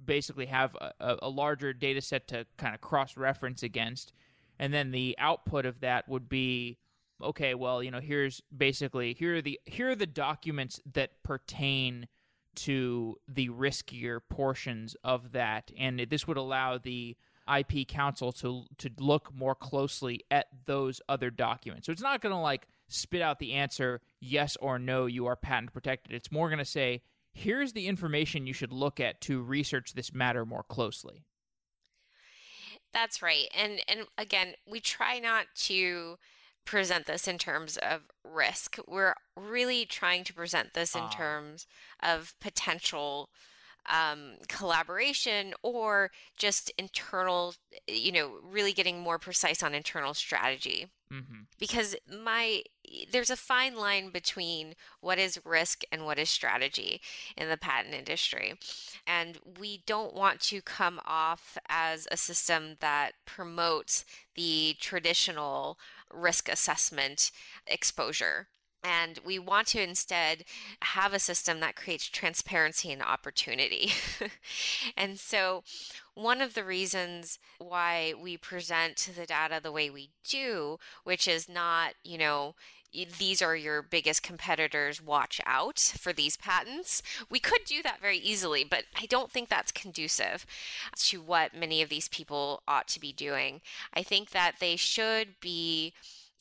[0.04, 4.14] basically have a, a larger data set to kind of cross reference against.
[4.58, 6.78] And then the output of that would be
[7.22, 12.08] okay well you know here's basically here are the here are the documents that pertain
[12.56, 17.16] to the riskier portions of that and this would allow the
[17.50, 21.86] IP counsel to to look more closely at those other documents.
[21.86, 25.36] So it's not going to like spit out the answer yes or no you are
[25.36, 26.14] patent protected.
[26.14, 27.02] It's more going to say
[27.34, 31.24] here's the information you should look at to research this matter more closely.
[32.94, 33.48] That's right.
[33.56, 36.18] And and again, we try not to
[36.66, 38.78] present this in terms of risk.
[38.88, 41.10] We're really trying to present this in Ah.
[41.10, 41.68] terms
[42.02, 43.30] of potential
[43.88, 47.56] um, collaboration or just internal,
[47.88, 50.88] you know, really getting more precise on internal strategy.
[51.12, 52.64] hmm Because my
[53.12, 57.02] there's a fine line between what is risk and what is strategy
[57.38, 58.56] in the patent industry.
[59.06, 64.06] And we don't want to come off as a system that promotes
[64.36, 65.78] the traditional
[66.14, 67.32] risk assessment
[67.68, 68.48] exposure.
[68.84, 70.46] And we want to instead
[70.82, 73.92] have a system that creates transparency and opportunity.
[74.98, 75.64] and so,
[76.14, 81.50] one of the reasons why we present the data the way we do, which is
[81.50, 82.56] not, you know,
[83.20, 87.02] these are your biggest competitors, watch out for these patents.
[87.30, 90.46] We could do that very easily, but I don't think that's conducive
[90.98, 93.62] to what many of these people ought to be doing.
[93.94, 95.94] I think that they should be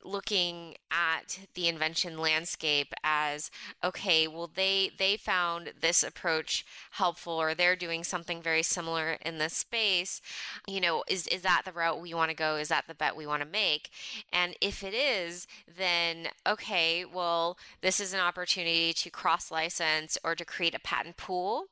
[0.04, 3.50] looking at the invention landscape as
[3.82, 9.38] okay well they they found this approach helpful or they're doing something very similar in
[9.38, 10.20] this space.
[10.66, 12.56] You know is is that the route we want to go?
[12.56, 13.90] Is that the bet we want to make?
[14.32, 15.46] And if it is
[15.76, 21.16] then okay well this is an opportunity to cross license or to create a patent
[21.16, 21.66] pool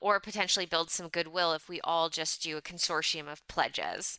[0.00, 4.18] or potentially build some goodwill if we all just do a consortium of pledges.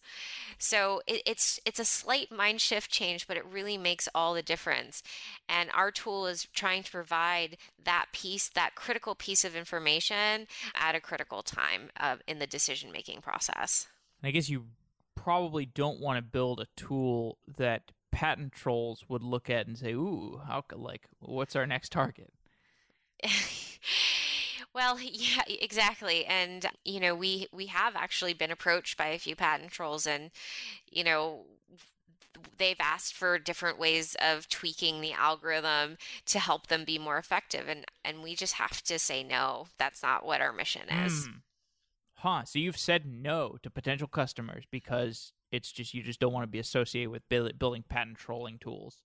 [0.57, 4.43] So it, it's it's a slight mind shift change, but it really makes all the
[4.43, 5.01] difference.
[5.49, 10.95] And our tool is trying to provide that piece, that critical piece of information at
[10.95, 13.87] a critical time uh, in the decision making process.
[14.23, 14.65] I guess you
[15.15, 19.93] probably don't want to build a tool that patent trolls would look at and say,
[19.93, 22.33] "Ooh, how like what's our next target?"
[24.73, 26.25] Well, yeah, exactly.
[26.25, 30.31] And you know, we we have actually been approached by a few patent trolls and
[30.89, 31.45] you know,
[32.57, 37.67] they've asked for different ways of tweaking the algorithm to help them be more effective
[37.67, 39.67] and and we just have to say no.
[39.77, 41.25] That's not what our mission is.
[41.25, 41.31] Hmm.
[42.15, 42.43] Huh.
[42.45, 46.51] So you've said no to potential customers because it's just you just don't want to
[46.51, 49.01] be associated with buil- building patent trolling tools.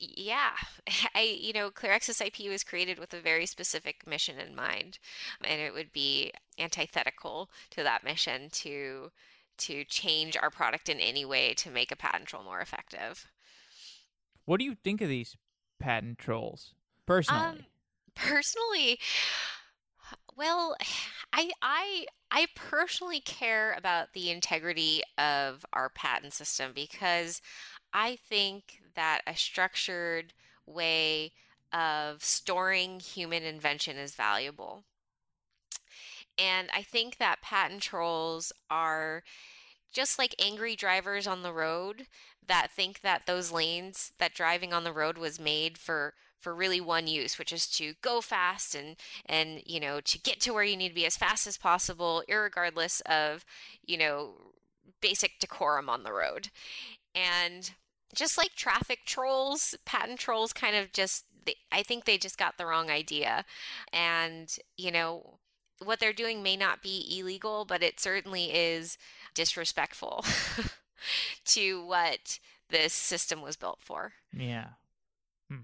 [0.00, 0.52] Yeah,
[1.14, 4.98] I you know, ClearAccess IP was created with a very specific mission in mind,
[5.42, 9.10] and it would be antithetical to that mission to
[9.58, 13.28] to change our product in any way to make a patent troll more effective.
[14.44, 15.36] What do you think of these
[15.78, 16.74] patent trolls
[17.06, 17.42] personally?
[17.42, 17.58] Um,
[18.14, 18.98] personally,
[20.36, 20.76] well,
[21.32, 27.40] I I I personally care about the integrity of our patent system because
[27.92, 30.32] I think that a structured
[30.66, 31.32] way
[31.72, 34.84] of storing human invention is valuable.
[36.38, 39.22] And I think that patent trolls are
[39.92, 42.06] just like angry drivers on the road
[42.46, 46.80] that think that those lanes that driving on the road was made for for really
[46.80, 50.64] one use which is to go fast and and you know to get to where
[50.64, 53.44] you need to be as fast as possible irregardless of
[53.86, 54.32] you know
[55.00, 56.48] basic decorum on the road
[57.14, 57.72] and
[58.14, 62.58] just like traffic trolls patent trolls kind of just they, i think they just got
[62.58, 63.44] the wrong idea
[63.92, 65.38] and you know
[65.84, 68.98] what they're doing may not be illegal but it certainly is
[69.34, 70.24] disrespectful
[71.44, 72.38] to what
[72.72, 74.12] this system was built for.
[74.32, 74.68] yeah.
[75.48, 75.60] Hmm.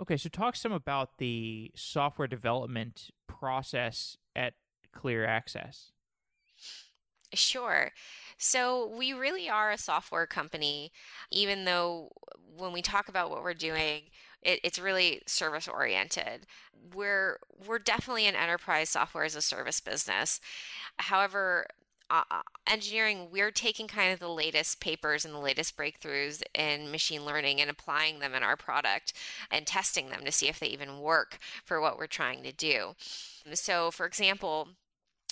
[0.00, 4.54] Okay, so talk some about the software development process at
[4.92, 5.92] Clear Access.
[7.34, 7.90] Sure.
[8.38, 10.92] So we really are a software company,
[11.30, 12.10] even though
[12.56, 14.02] when we talk about what we're doing,
[14.42, 16.46] it, it's really service oriented.
[16.94, 20.40] We're we're definitely an enterprise software as a service business.
[20.98, 21.66] However,
[22.08, 26.90] uh, uh, engineering, we're taking kind of the latest papers and the latest breakthroughs in
[26.90, 29.12] machine learning and applying them in our product
[29.50, 32.94] and testing them to see if they even work for what we're trying to do.
[33.54, 34.68] So, for example,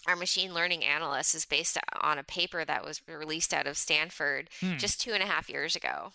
[0.06, 4.50] our machine learning analyst is based on a paper that was released out of Stanford
[4.60, 4.76] Hmm.
[4.76, 6.12] just two and a half years ago.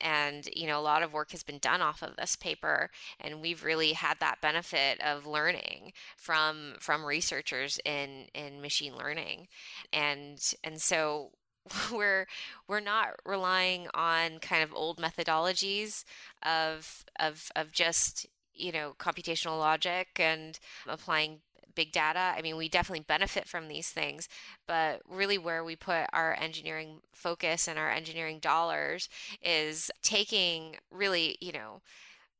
[0.00, 2.90] And, you know, a lot of work has been done off of this paper,
[3.20, 9.48] and we've really had that benefit of learning from from researchers in in machine learning.
[9.92, 11.30] And and so
[11.92, 12.26] we're
[12.68, 16.04] we're not relying on kind of old methodologies
[16.42, 21.40] of of of just, you know, computational logic and applying
[21.74, 22.34] big data.
[22.36, 24.28] I mean, we definitely benefit from these things,
[24.66, 29.08] but really where we put our engineering focus and our engineering dollars
[29.42, 31.80] is taking really, you know,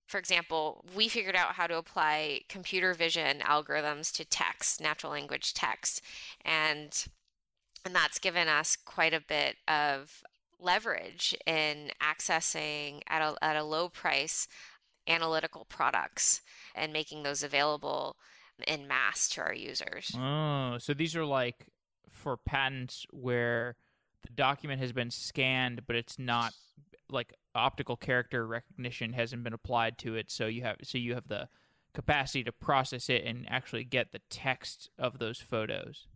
[0.06, 5.54] for example, we figured out how to apply computer vision algorithms to text, natural language
[5.54, 6.02] text.
[6.44, 7.06] And
[7.84, 10.22] And that's given us quite a bit of
[10.60, 14.46] leverage in accessing at a, at a low price
[15.08, 16.42] analytical products
[16.76, 18.16] and making those available
[18.66, 20.12] in mass to our users.
[20.16, 21.66] Oh, so these are like
[22.10, 23.76] for patents where
[24.22, 26.52] the document has been scanned, but it's not
[27.10, 30.30] like optical character recognition hasn't been applied to it.
[30.30, 31.48] So you have so you have the
[31.94, 36.06] capacity to process it and actually get the text of those photos.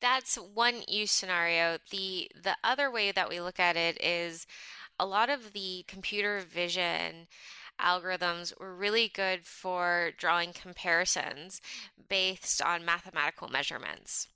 [0.00, 1.78] That's one use scenario.
[1.90, 4.46] The the other way that we look at it is
[4.98, 7.28] a lot of the computer vision
[7.80, 11.60] algorithms were really good for drawing comparisons
[12.08, 14.28] based on mathematical measurements.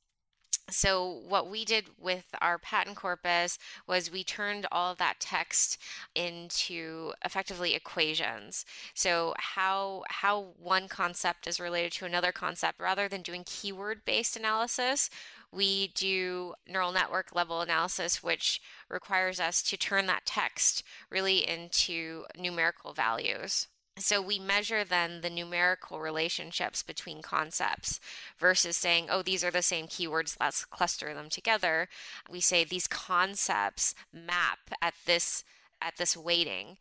[0.71, 5.77] So, what we did with our patent corpus was we turned all of that text
[6.15, 8.65] into effectively equations.
[8.95, 14.37] So, how how one concept is related to another concept rather than doing keyword based
[14.37, 15.11] analysis,
[15.51, 18.63] we do neural network level analysis, which
[18.93, 23.69] requires us to turn that text really into numerical values.
[23.99, 28.01] So we measure then the numerical relationships between concepts
[28.39, 31.89] versus saying, oh, these are the same keywords, let's cluster them together.
[32.31, 35.45] We say these concepts map at this
[35.83, 36.79] at this weighting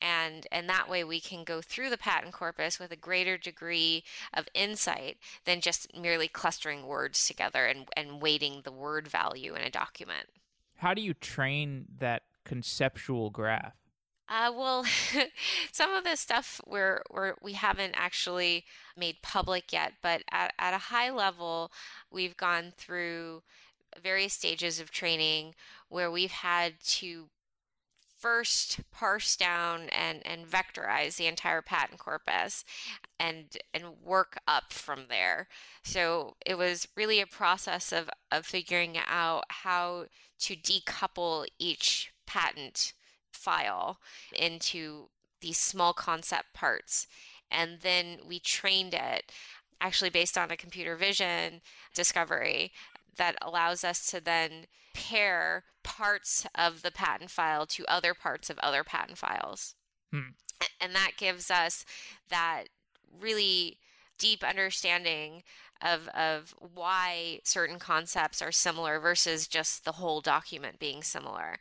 [0.00, 4.04] and and that way we can go through the patent corpus with a greater degree
[4.32, 9.62] of insight than just merely clustering words together and, and weighting the word value in
[9.62, 10.28] a document
[10.76, 13.74] how do you train that conceptual graph?
[14.28, 14.84] Uh, well,
[15.72, 18.64] some of the stuff we're, we're, we haven't actually
[18.96, 21.70] made public yet, but at, at a high level,
[22.10, 23.42] we've gone through
[24.02, 25.54] various stages of training
[25.88, 27.28] where we've had to
[28.24, 32.64] first parse down and, and vectorize the entire patent corpus
[33.20, 35.46] and and work up from there.
[35.82, 40.06] So it was really a process of, of figuring out how
[40.40, 42.94] to decouple each patent
[43.30, 43.98] file
[44.34, 45.10] into
[45.42, 47.06] these small concept parts.
[47.50, 49.30] And then we trained it
[49.82, 51.60] actually based on a computer vision
[51.94, 52.72] discovery
[53.16, 58.58] that allows us to then pair parts of the patent file to other parts of
[58.58, 59.74] other patent files.
[60.12, 60.30] Hmm.
[60.80, 61.84] And that gives us
[62.30, 62.64] that
[63.20, 63.78] really
[64.18, 65.42] deep understanding
[65.82, 71.58] of, of why certain concepts are similar versus just the whole document being similar.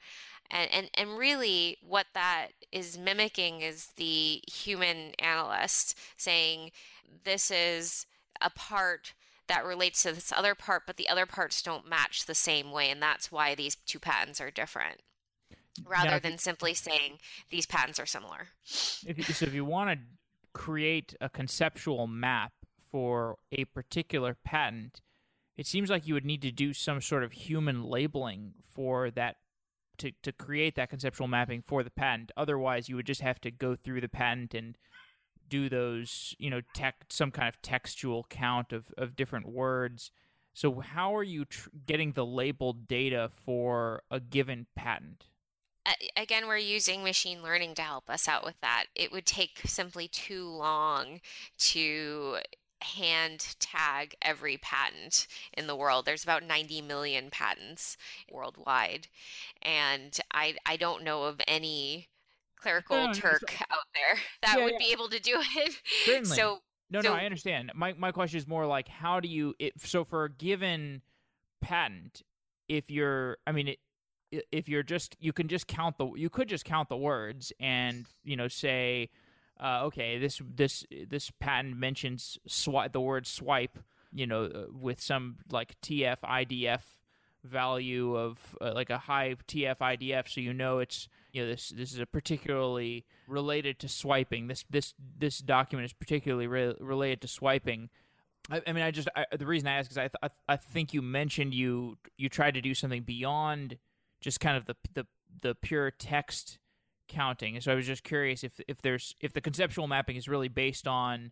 [0.49, 6.71] And, and, and really, what that is mimicking is the human analyst saying,
[7.23, 8.05] This is
[8.41, 9.13] a part
[9.47, 12.89] that relates to this other part, but the other parts don't match the same way.
[12.89, 15.01] And that's why these two patents are different
[15.85, 17.17] rather now, than simply saying
[17.49, 18.49] these patents are similar.
[19.05, 20.05] If you, so if you want to
[20.53, 22.53] create a conceptual map
[22.91, 25.01] for a particular patent,
[25.57, 29.37] it seems like you would need to do some sort of human labeling for that
[29.97, 32.31] to, to create that conceptual mapping for the patent.
[32.35, 34.77] Otherwise, you would just have to go through the patent and
[35.53, 40.09] do those, you know, tech some kind of textual count of, of different words.
[40.51, 45.27] So, how are you tr- getting the labeled data for a given patent?
[46.17, 48.85] Again, we're using machine learning to help us out with that.
[48.95, 51.21] It would take simply too long
[51.59, 52.37] to
[52.81, 56.05] hand tag every patent in the world.
[56.05, 57.95] There's about 90 million patents
[58.31, 59.07] worldwide.
[59.61, 62.07] And I, I don't know of any
[62.63, 64.79] clerical no, Turk out there that yeah, would yeah.
[64.79, 65.73] be able to do it.
[66.05, 66.35] Certainly.
[66.35, 66.59] So
[66.89, 67.71] no, so, no, I understand.
[67.75, 71.01] My my question is more like how do you it, so for a given
[71.61, 72.23] patent,
[72.67, 73.79] if you're, I mean, it,
[74.51, 78.05] if you're just you can just count the you could just count the words and
[78.23, 79.09] you know say
[79.59, 83.79] uh, okay, this this this patent mentions swipe the word swipe,
[84.11, 86.81] you know, uh, with some like TF IDF
[87.43, 91.69] value of uh, like a high TF IDF, so you know it's you know this
[91.69, 94.47] this is a particularly related to swiping.
[94.47, 97.89] This this this document is particularly re- related to swiping.
[98.49, 100.57] I, I mean, I just I, the reason I ask is I, th- I I
[100.57, 103.77] think you mentioned you you tried to do something beyond
[104.21, 105.05] just kind of the the
[105.41, 106.59] the pure text
[107.07, 107.55] counting.
[107.55, 110.47] And so I was just curious if if there's if the conceptual mapping is really
[110.47, 111.31] based on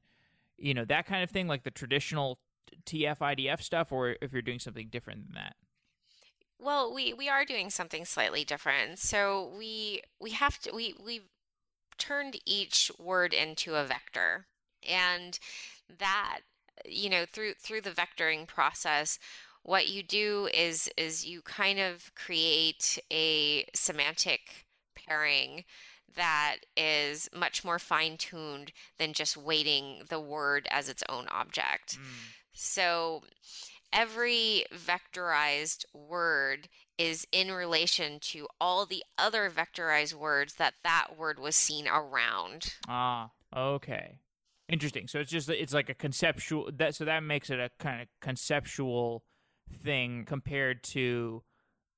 [0.57, 2.39] you know that kind of thing, like the traditional
[2.86, 5.55] TF IDF stuff, or if you're doing something different than that.
[6.62, 8.99] Well, we we are doing something slightly different.
[8.99, 11.28] So we we have to we we've
[11.97, 14.45] turned each word into a vector,
[14.88, 15.39] and
[15.99, 16.41] that
[16.86, 19.18] you know through through the vectoring process
[19.64, 25.64] what you do is is you kind of create a semantic pairing
[26.16, 31.97] that is much more fine tuned than just weighting the word as its own object.
[31.97, 32.03] Mm.
[32.53, 33.24] So
[33.94, 41.39] every vectorized word is in relation to all the other vectorized words that that word
[41.39, 42.76] was seen around.
[42.88, 44.20] Ah, okay.
[44.70, 45.08] Interesting.
[45.08, 48.08] So it's just it's like a conceptual that so that makes it a kind of
[48.22, 49.24] conceptual
[49.84, 51.44] thing compared to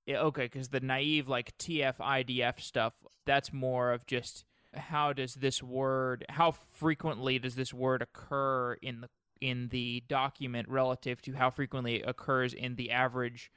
[0.09, 2.93] okay, because the naive like TF IDF stuff
[3.25, 9.01] that's more of just how does this word how frequently does this word occur in
[9.01, 9.09] the
[9.43, 13.51] in the document relative to how frequently it occurs in the average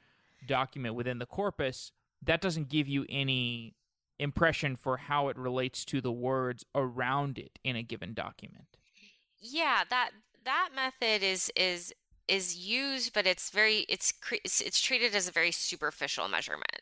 [0.45, 3.73] document within the corpus that doesn't give you any
[4.19, 8.65] impression for how it relates to the words around it in a given document.
[9.39, 10.11] Yeah that
[10.43, 11.93] that method is is
[12.27, 14.13] is used but it's very it's
[14.43, 16.81] it's treated as a very superficial measurement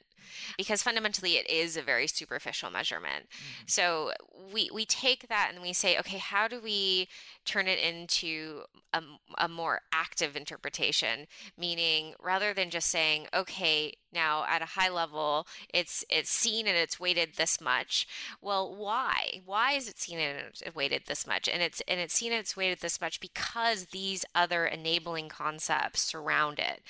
[0.58, 3.30] because fundamentally it is a very superficial measurement.
[3.30, 3.64] Mm-hmm.
[3.68, 4.12] So
[4.54, 7.08] we we take that and we say, okay, how do we
[7.46, 8.62] turn it into
[8.94, 9.02] a,
[9.38, 11.28] a more active interpretation?
[11.58, 16.78] Meaning, rather than just saying, okay, now at a high level, it's it's seen and
[16.78, 18.08] it's weighted this much.
[18.42, 19.42] Well, why?
[19.46, 21.48] Why is it seen and it's weighted this much?
[21.48, 26.02] And it's and it's seen and it's weighted this much because these other enabling concepts
[26.02, 26.82] surround it,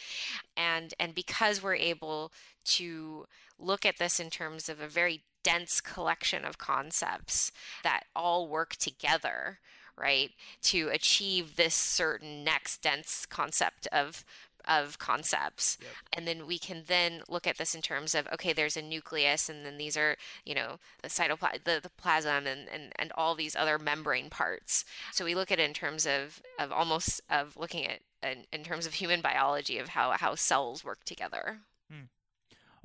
[0.55, 2.31] and and because we're able
[2.65, 3.25] to
[3.57, 7.51] look at this in terms of a very dense collection of concepts
[7.83, 9.59] that all work together,
[9.97, 10.31] right,
[10.63, 14.25] to achieve this certain next dense concept of
[14.67, 15.91] of concepts yep.
[16.13, 19.47] and then we can then look at this in terms of okay there's a nucleus
[19.47, 23.35] and then these are you know the cytoplasm the, the plasm and, and and all
[23.35, 27.55] these other membrane parts so we look at it in terms of of almost of
[27.55, 31.59] looking at in, in terms of human biology of how how cells work together.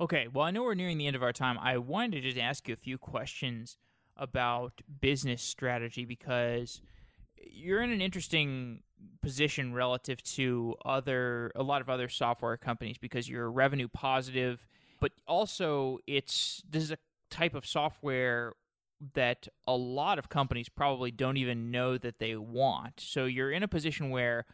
[0.01, 1.59] Okay, well, I know we're nearing the end of our time.
[1.59, 3.77] I wanted to just ask you a few questions
[4.17, 6.81] about business strategy because
[7.37, 8.81] you're in an interesting
[9.21, 14.65] position relative to other a lot of other software companies because you're revenue positive,
[14.99, 16.97] but also it's this is a
[17.29, 18.53] type of software
[19.13, 22.99] that a lot of companies probably don't even know that they want.
[22.99, 24.47] So you're in a position where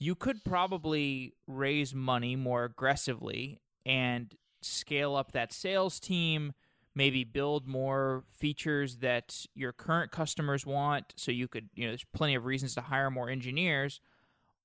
[0.00, 6.52] you could probably raise money more aggressively and scale up that sales team,
[6.94, 12.04] maybe build more features that your current customers want so you could, you know, there's
[12.12, 14.00] plenty of reasons to hire more engineers,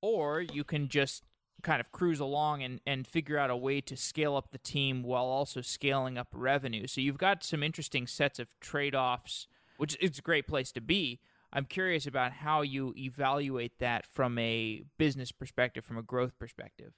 [0.02, 1.24] or you can just
[1.62, 5.04] kind of cruise along and, and figure out a way to scale up the team
[5.04, 6.88] while also scaling up revenue.
[6.88, 10.82] So you've got some interesting sets of trade offs, which is a great place to
[10.82, 11.20] be.
[11.52, 16.94] I'm curious about how you evaluate that from a business perspective, from a growth perspective.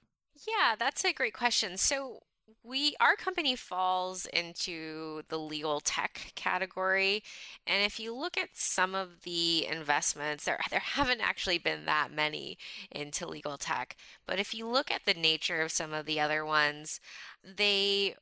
[0.46, 1.76] Yeah, that's a great question.
[1.76, 2.22] So
[2.62, 7.22] we our company falls into the legal tech category
[7.66, 12.10] and if you look at some of the investments there there haven't actually been that
[12.12, 12.56] many
[12.90, 13.96] into legal tech
[14.26, 17.00] but if you look at the nature of some of the other ones
[17.44, 18.14] they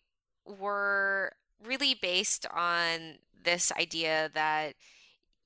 [0.44, 1.32] were
[1.64, 4.74] really based on this idea that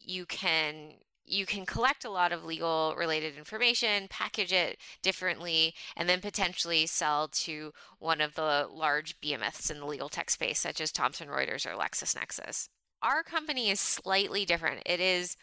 [0.01, 0.95] you can
[1.31, 6.87] you can collect a lot of legal related information, package it differently, and then potentially
[6.87, 11.29] sell to one of the large behemoths in the legal tech space, such as Thomson
[11.29, 12.69] Reuters or LexisNexis.
[13.03, 14.83] Our company is slightly different.
[14.85, 15.37] It is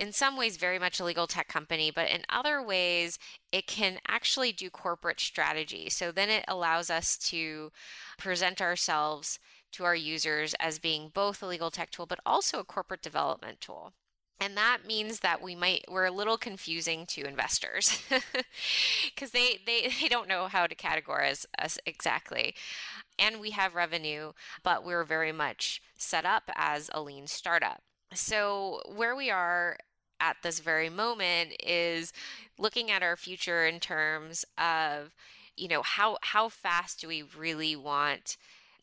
[0.00, 3.18] in some ways very much a legal tech company, but in other ways,
[3.52, 5.88] it can actually do corporate strategy.
[5.90, 7.70] So then it allows us to
[8.18, 9.38] present ourselves
[9.72, 13.60] to our users as being both a legal tech tool, but also a corporate development
[13.60, 13.92] tool.
[14.40, 18.02] And that means that we might we're a little confusing to investors
[19.14, 22.54] because they, they they don't know how to categorize us exactly.
[23.18, 24.32] And we have revenue,
[24.62, 27.82] but we're very much set up as a lean startup.
[28.12, 29.78] So where we are
[30.20, 32.12] at this very moment is
[32.58, 35.14] looking at our future in terms of
[35.56, 38.36] you know how how fast do we really want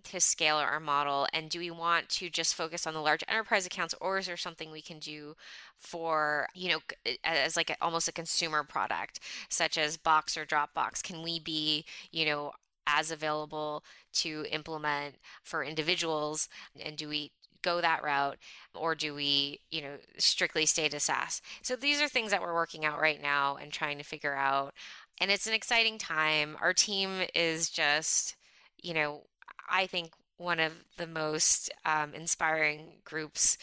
[0.04, 3.66] to scale our model and do we want to just focus on the large enterprise
[3.66, 5.36] accounts or is there something we can do
[5.78, 6.80] for you know
[7.24, 11.04] as like a, almost a consumer product such as box or dropbox?
[11.04, 12.52] Can we be you know
[12.88, 13.84] as available
[14.14, 16.50] to implement for individuals
[16.84, 17.32] and do we
[17.62, 18.38] go that route
[18.74, 21.42] or do we you know strictly stay to saas?
[21.62, 24.74] So these are things that we're working out right now and trying to figure out
[25.20, 26.58] and it's an exciting time.
[26.60, 28.36] Our team is just
[28.82, 29.24] you know
[29.72, 33.58] I think, one of the most um, inspiring groups.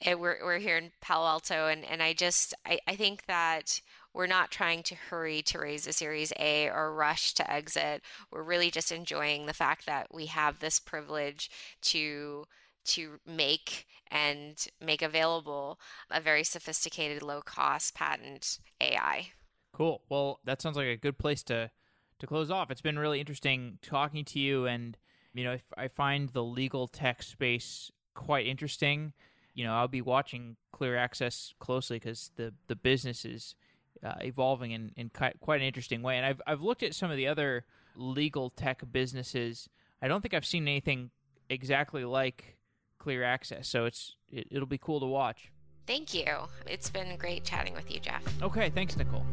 [0.00, 3.80] Eh, we're, we're here in Palo Alto, and, and I just I, I think that
[4.14, 8.02] we're not trying to hurry to raise a Series A or rush to exit.
[8.30, 11.50] We're really just enjoying the fact that we have this privilege
[11.82, 12.46] to
[12.86, 15.78] to make and make available
[16.10, 19.28] a very sophisticated, low cost patent AI.
[19.72, 20.02] Cool.
[20.08, 21.70] Well, that sounds like a good place to
[22.20, 24.96] to close off, it's been really interesting talking to you, and
[25.34, 29.12] you know, I find the legal tech space quite interesting.
[29.54, 33.54] You know, I'll be watching Clear Access closely because the the business is
[34.02, 36.16] uh, evolving in, in quite an interesting way.
[36.16, 37.64] And I've I've looked at some of the other
[37.96, 39.68] legal tech businesses.
[40.00, 41.10] I don't think I've seen anything
[41.48, 42.56] exactly like
[42.98, 45.50] Clear Access, so it's it, it'll be cool to watch.
[45.86, 46.24] Thank you.
[46.66, 48.22] It's been great chatting with you, Jeff.
[48.42, 49.26] Okay, thanks, Nicole.